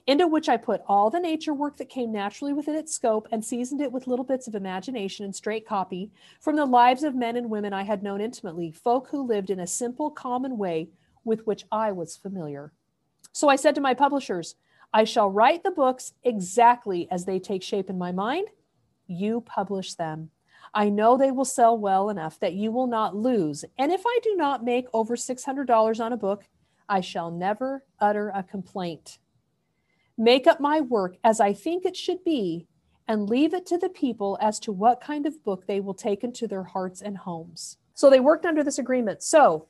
[0.06, 3.44] into which I put all the nature work that came naturally within its scope and
[3.44, 6.12] seasoned it with little bits of imagination and straight copy
[6.42, 9.62] from the lives of men and women I had known intimately, folk who lived in
[9.62, 10.90] a simple, common way
[11.24, 12.74] with which I was familiar.
[13.32, 14.56] So I said to my publishers,
[14.94, 18.50] I shall write the books exactly as they take shape in my mind.
[19.08, 20.32] You publish them.
[20.74, 23.64] I know they will sell well enough that you will not lose.
[23.78, 26.44] And if I do not make over $600 on a book,
[26.90, 29.20] I shall never utter a complaint.
[30.18, 32.68] Make up my work as I think it should be
[33.08, 36.24] and leave it to the people as to what kind of book they will take
[36.24, 37.78] into their hearts and homes.
[37.94, 39.24] So they worked under this agreement.
[39.24, 39.68] So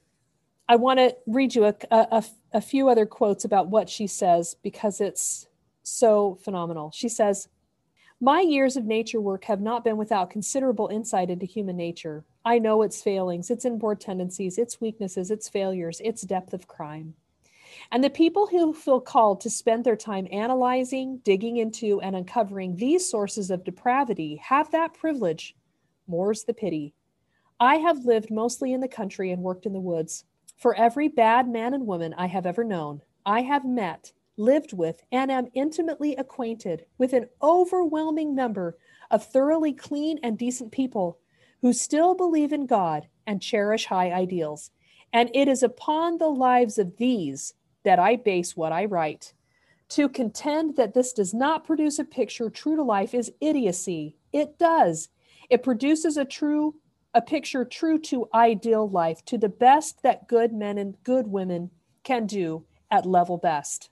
[0.70, 4.56] I want to read you a, a, a, few other quotes about what she says
[4.62, 5.48] because it's
[5.84, 6.92] so phenomenal.
[6.94, 7.48] She says,
[8.20, 12.26] My years of nature work have not been without considerable insight into human nature.
[12.48, 17.14] I know its failings, its inborn tendencies, its weaknesses, its failures, its depth of crime.
[17.92, 22.78] And the people who feel called to spend their time analyzing, digging into, and uncovering
[22.78, 25.58] these sources of depravity have that privilege.
[26.08, 26.94] More's the pity.
[27.60, 30.24] I have lived mostly in the country and worked in the woods.
[30.56, 35.04] For every bad man and woman I have ever known, I have met, lived with,
[35.12, 38.78] and am intimately acquainted with an overwhelming number
[39.12, 41.20] of thoroughly clean and decent people
[41.62, 44.72] who still believe in God and cherish high ideals.
[45.14, 47.54] And it is upon the lives of these
[47.84, 49.34] that I base what I write.
[49.90, 54.18] To contend that this does not produce a picture true to life is idiocy.
[54.34, 55.10] It does.
[55.50, 56.76] It produces a true
[57.14, 61.72] a picture true to ideal life, to the best that good men and good women
[62.04, 63.90] can do at level best.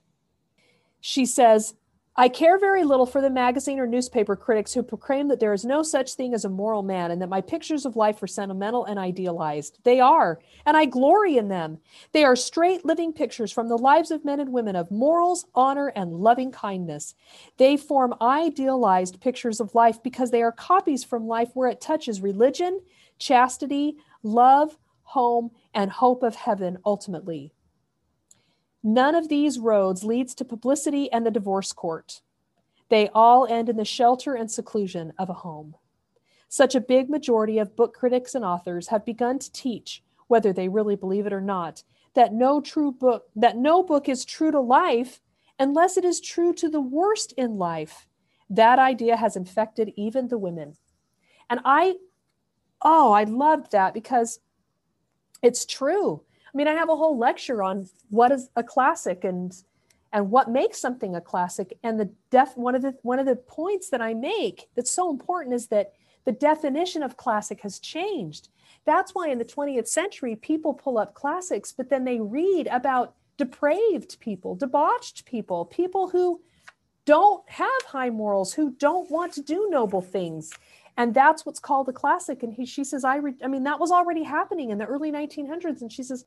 [1.00, 1.74] She says,
[2.18, 5.66] I care very little for the magazine or newspaper critics who proclaim that there is
[5.66, 8.86] no such thing as a moral man and that my pictures of life are sentimental
[8.86, 9.80] and idealized.
[9.84, 11.76] They are, and I glory in them.
[12.12, 15.88] They are straight living pictures from the lives of men and women of morals, honor,
[15.88, 17.14] and loving kindness.
[17.58, 22.22] They form idealized pictures of life because they are copies from life where it touches
[22.22, 22.80] religion,
[23.18, 27.52] chastity, love, home, and hope of heaven ultimately.
[28.86, 32.20] None of these roads leads to publicity and the divorce court.
[32.88, 35.74] They all end in the shelter and seclusion of a home.
[36.48, 40.68] Such a big majority of book critics and authors have begun to teach, whether they
[40.68, 41.82] really believe it or not,
[42.14, 45.20] that no true book that no book is true to life
[45.58, 48.06] unless it is true to the worst in life.
[48.48, 50.76] That idea has infected even the women.
[51.50, 51.96] And I
[52.82, 54.38] oh, I loved that because
[55.42, 56.22] it's true.
[56.56, 59.54] I mean, I have a whole lecture on what is a classic and
[60.10, 61.78] and what makes something a classic.
[61.82, 65.10] And the def one of the one of the points that I make that's so
[65.10, 65.92] important is that
[66.24, 68.48] the definition of classic has changed.
[68.86, 73.14] That's why in the 20th century people pull up classics, but then they read about
[73.36, 76.40] depraved people, debauched people, people who
[77.04, 80.54] don't have high morals, who don't want to do noble things.
[80.96, 82.42] And that's what's called a classic.
[82.42, 85.12] And he, she says, I, re- I mean, that was already happening in the early
[85.12, 85.82] 1900s.
[85.82, 86.24] And she says,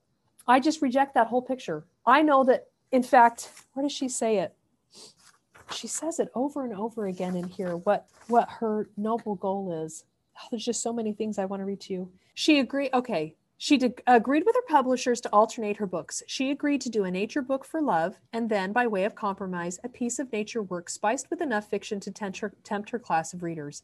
[0.50, 1.86] I just reject that whole picture.
[2.08, 4.56] I know that, in fact, where does she say it?
[5.72, 10.06] She says it over and over again in here what, what her noble goal is.
[10.36, 12.12] Oh, there's just so many things I want to read to you.
[12.34, 16.24] She agreed, okay, she agreed with her publishers to alternate her books.
[16.28, 19.78] She agreed to do a nature book for love, and then, by way of compromise,
[19.84, 23.34] a piece of nature work spiced with enough fiction to tempt her, tempt her class
[23.34, 23.84] of readers.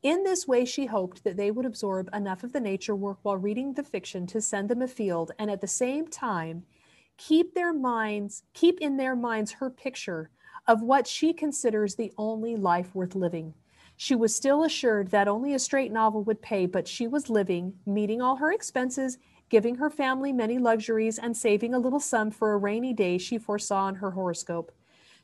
[0.00, 3.36] In this way, she hoped that they would absorb enough of the nature work while
[3.36, 6.64] reading the fiction to send them afield, and at the same time,
[7.16, 10.30] keep their minds, keep in their minds her picture
[10.68, 13.54] of what she considers the only life worth living.
[13.96, 17.74] She was still assured that only a straight novel would pay, but she was living,
[17.86, 19.18] meeting all her expenses,
[19.48, 23.38] giving her family many luxuries, and saving a little sum for a rainy day she
[23.38, 24.72] foresaw in her horoscope.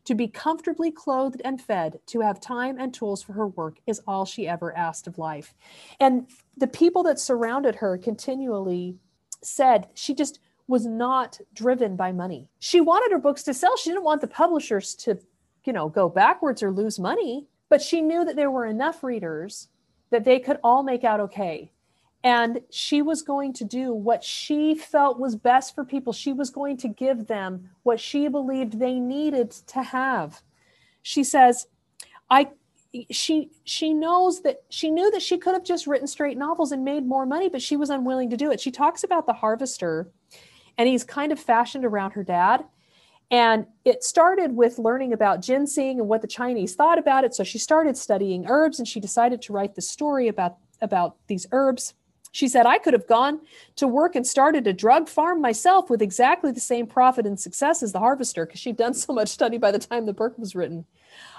[0.06, 4.00] To be comfortably clothed and fed, to have time and tools for her work is
[4.06, 5.54] all she ever asked of life.
[6.00, 8.96] And the people that surrounded her continually
[9.42, 12.48] said she just was not driven by money.
[12.58, 13.76] She wanted her books to sell.
[13.76, 15.18] She didn't want the publishers to,
[15.64, 19.68] you know, go backwards or lose money, but she knew that there were enough readers
[20.10, 21.72] that they could all make out okay.
[22.22, 26.12] And she was going to do what she felt was best for people.
[26.12, 30.42] She was going to give them what she believed they needed to have.
[31.00, 31.66] She says
[32.28, 32.50] i
[33.10, 36.84] she she knows that she knew that she could have just written straight novels and
[36.84, 38.60] made more money but she was unwilling to do it.
[38.60, 40.12] She talks about the harvester
[40.76, 42.66] and he's kind of fashioned around her dad
[43.32, 47.42] and it started with learning about ginseng and what the chinese thought about it so
[47.42, 51.94] she started studying herbs and she decided to write the story about about these herbs
[52.34, 53.42] she said, I could have gone
[53.76, 57.82] to work and started a drug farm myself with exactly the same profit and success
[57.82, 60.54] as the harvester because she'd done so much study by the time the book was
[60.54, 60.86] written.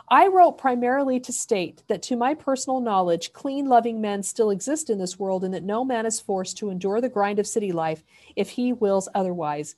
[0.10, 4.92] I wrote primarily to state that, to my personal knowledge, clean, loving men still exist
[4.92, 7.72] in this world and that no man is forced to endure the grind of city
[7.72, 8.04] life
[8.36, 9.76] if he wills otherwise.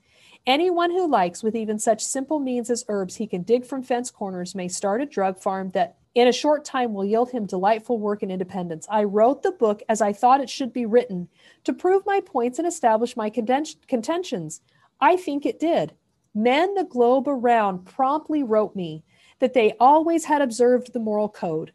[0.48, 4.12] Anyone who likes, with even such simple means as herbs he can dig from fence
[4.12, 7.98] corners, may start a drug farm that in a short time will yield him delightful
[7.98, 8.86] work and independence.
[8.90, 11.30] I wrote the book as I thought it should be written
[11.64, 14.62] to prove my points and establish my contentions.
[15.02, 15.94] I think it did.
[16.36, 19.04] Men the globe around promptly wrote me
[19.40, 21.72] that they always had observed the moral code.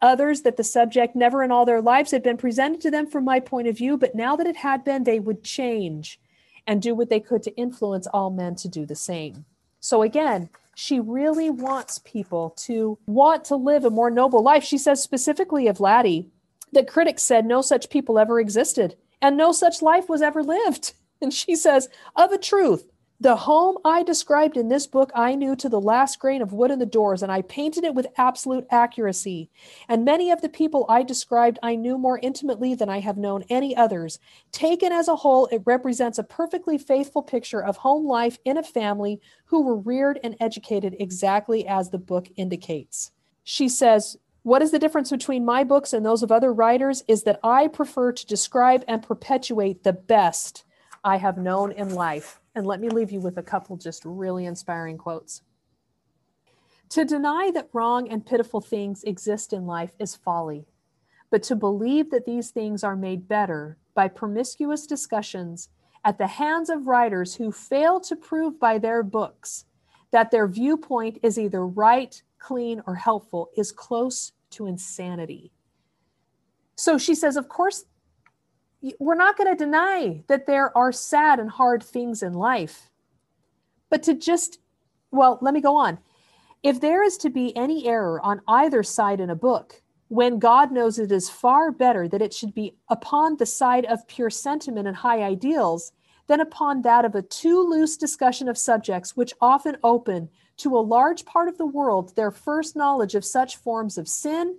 [0.00, 3.24] Others that the subject never in all their lives had been presented to them from
[3.24, 6.18] my point of view, but now that it had been, they would change
[6.66, 9.44] and do what they could to influence all men to do the same.
[9.80, 14.64] So again, she really wants people to want to live a more noble life.
[14.64, 16.30] She says specifically of Laddie
[16.72, 20.94] that critics said no such people ever existed and no such life was ever lived.
[21.22, 22.90] And she says, of a truth,
[23.20, 26.70] the home I described in this book, I knew to the last grain of wood
[26.70, 29.50] in the doors, and I painted it with absolute accuracy.
[29.88, 33.44] And many of the people I described I knew more intimately than I have known
[33.48, 34.18] any others.
[34.50, 38.62] Taken as a whole, it represents a perfectly faithful picture of home life in a
[38.62, 43.12] family who were reared and educated exactly as the book indicates.
[43.44, 47.22] She says, what is the difference between my books and those of other writers is
[47.22, 50.64] that I prefer to describe and perpetuate the best
[51.02, 52.40] I have known in life.
[52.54, 55.42] And let me leave you with a couple just really inspiring quotes.
[56.90, 60.66] To deny that wrong and pitiful things exist in life is folly,
[61.30, 65.68] but to believe that these things are made better by promiscuous discussions
[66.04, 69.64] at the hands of writers who fail to prove by their books
[70.14, 75.50] that their viewpoint is either right, clean, or helpful is close to insanity.
[76.76, 77.84] So she says, of course,
[78.98, 82.90] we're not going to deny that there are sad and hard things in life.
[83.90, 84.58] But to just,
[85.10, 85.98] well, let me go on.
[86.62, 90.70] If there is to be any error on either side in a book, when God
[90.70, 94.86] knows it is far better that it should be upon the side of pure sentiment
[94.86, 95.92] and high ideals
[96.26, 100.80] than upon that of a too loose discussion of subjects which often open to a
[100.80, 104.56] large part of the world their first knowledge of such forms of sin,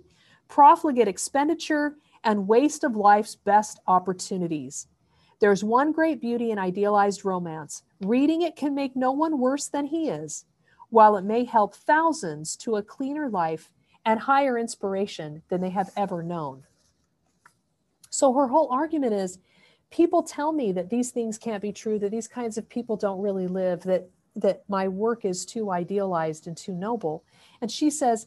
[0.48, 4.86] profligate expenditure, and waste of life's best opportunities.
[5.38, 7.82] There's one great beauty in idealized romance.
[8.00, 10.44] Reading it can make no one worse than he is,
[10.90, 13.70] while it may help thousands to a cleaner life
[14.04, 16.62] and higher inspiration than they have ever known.
[18.10, 19.38] So her whole argument is
[19.90, 23.20] people tell me that these things can't be true, that these kinds of people don't
[23.20, 27.24] really live, that that my work is too idealized and too noble.
[27.62, 28.26] And she says,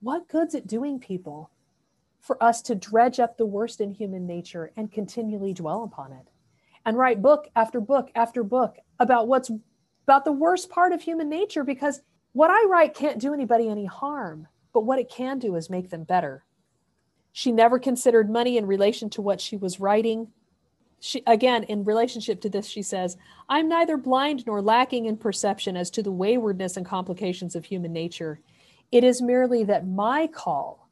[0.00, 1.50] what good's it doing people
[2.24, 6.30] for us to dredge up the worst in human nature and continually dwell upon it
[6.86, 9.50] and write book after book after book about what's
[10.04, 12.00] about the worst part of human nature because
[12.32, 15.90] what I write can't do anybody any harm, but what it can do is make
[15.90, 16.44] them better.
[17.32, 20.28] She never considered money in relation to what she was writing.
[21.00, 23.18] She, again, in relationship to this, she says,
[23.50, 27.92] I'm neither blind nor lacking in perception as to the waywardness and complications of human
[27.92, 28.40] nature.
[28.90, 30.83] It is merely that my call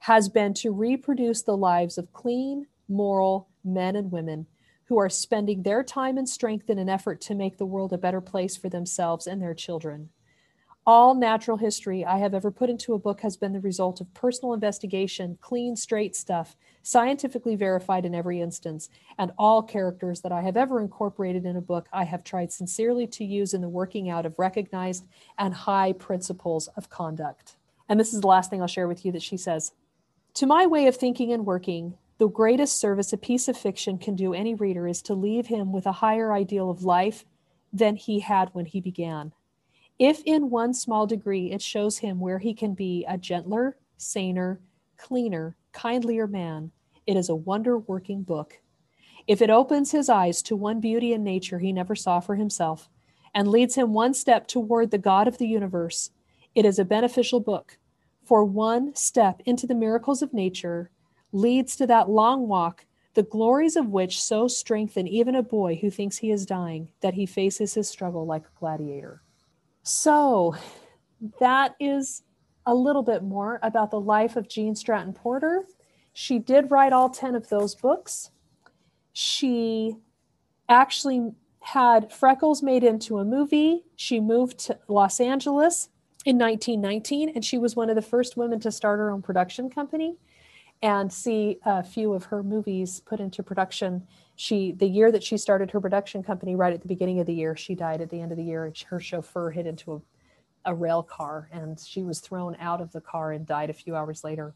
[0.00, 4.46] has been to reproduce the lives of clean, moral men and women
[4.86, 7.98] who are spending their time and strength in an effort to make the world a
[7.98, 10.10] better place for themselves and their children.
[10.88, 14.14] All natural history I have ever put into a book has been the result of
[14.14, 20.42] personal investigation, clean, straight stuff, scientifically verified in every instance, and all characters that I
[20.42, 24.08] have ever incorporated in a book I have tried sincerely to use in the working
[24.08, 25.06] out of recognized
[25.36, 27.56] and high principles of conduct.
[27.88, 29.72] And this is the last thing I'll share with you that she says.
[30.36, 34.14] To my way of thinking and working, the greatest service a piece of fiction can
[34.14, 37.24] do any reader is to leave him with a higher ideal of life
[37.72, 39.32] than he had when he began.
[39.98, 44.60] If in one small degree it shows him where he can be a gentler, saner,
[44.98, 46.70] cleaner, kindlier man,
[47.06, 48.60] it is a wonder working book.
[49.26, 52.90] If it opens his eyes to one beauty in nature he never saw for himself
[53.34, 56.10] and leads him one step toward the God of the universe,
[56.54, 57.78] it is a beneficial book
[58.26, 60.90] for one step into the miracles of nature
[61.32, 62.84] leads to that long walk,
[63.14, 67.14] the glories of which so strengthen even a boy who thinks he is dying that
[67.14, 69.22] he faces his struggle like a gladiator.
[69.84, 70.56] So,
[71.38, 72.24] that is
[72.66, 75.64] a little bit more about the life of Gene Stratton Porter.
[76.12, 78.30] She did write all 10 of those books.
[79.12, 79.96] She
[80.68, 81.30] actually
[81.60, 83.84] had Freckles made into a movie.
[83.94, 85.90] She moved to Los Angeles
[86.26, 89.70] in 1919, and she was one of the first women to start her own production
[89.70, 90.16] company
[90.82, 94.04] and see a few of her movies put into production.
[94.34, 97.32] She, the year that she started her production company, right at the beginning of the
[97.32, 98.70] year, she died at the end of the year.
[98.88, 99.94] Her chauffeur hit into
[100.64, 103.72] a, a rail car, and she was thrown out of the car and died a
[103.72, 104.52] few hours later.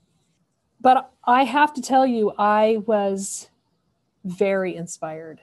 [0.80, 3.48] But I have to tell you, I was
[4.24, 5.40] very inspired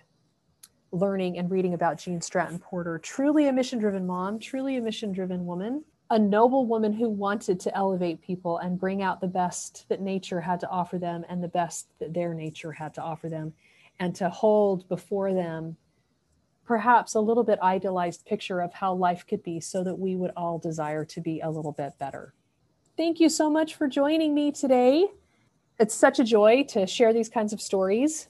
[0.92, 3.00] learning and reading about Gene Stratton Porter.
[3.00, 7.60] Truly a mission driven mom, truly a mission driven woman a noble woman who wanted
[7.60, 11.44] to elevate people and bring out the best that nature had to offer them and
[11.44, 13.54] the best that their nature had to offer them,
[14.00, 15.76] and to hold before them
[16.66, 20.32] perhaps a little bit idealized picture of how life could be so that we would
[20.36, 22.34] all desire to be a little bit better.
[22.98, 25.08] Thank you so much for joining me today.
[25.80, 28.28] It's such a joy to share these kinds of stories.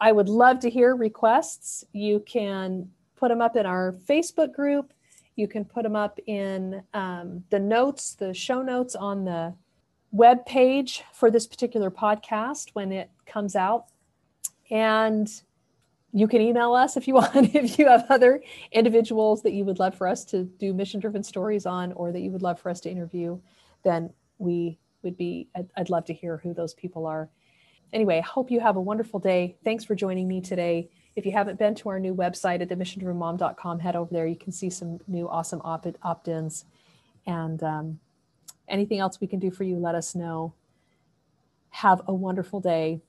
[0.00, 1.84] I would love to hear requests.
[1.92, 4.92] You can put them up in our Facebook group
[5.36, 9.54] you can put them up in um, the notes, the show notes on the
[10.10, 13.86] web page for this particular podcast when it comes out.
[14.70, 15.28] And
[16.12, 18.42] you can email us if you want, if you have other
[18.72, 22.20] individuals that you would love for us to do mission driven stories on or that
[22.20, 23.38] you would love for us to interview,
[23.84, 27.28] then we would be, I'd, I'd love to hear who those people are.
[27.92, 29.56] Anyway, I hope you have a wonderful day.
[29.64, 30.88] Thanks for joining me today.
[31.16, 34.26] If you haven't been to our new website at themissiondrivenmom.com, head over there.
[34.26, 36.66] You can see some new awesome opt ins.
[37.26, 38.00] And um,
[38.68, 40.52] anything else we can do for you, let us know.
[41.70, 43.00] Have a wonderful day.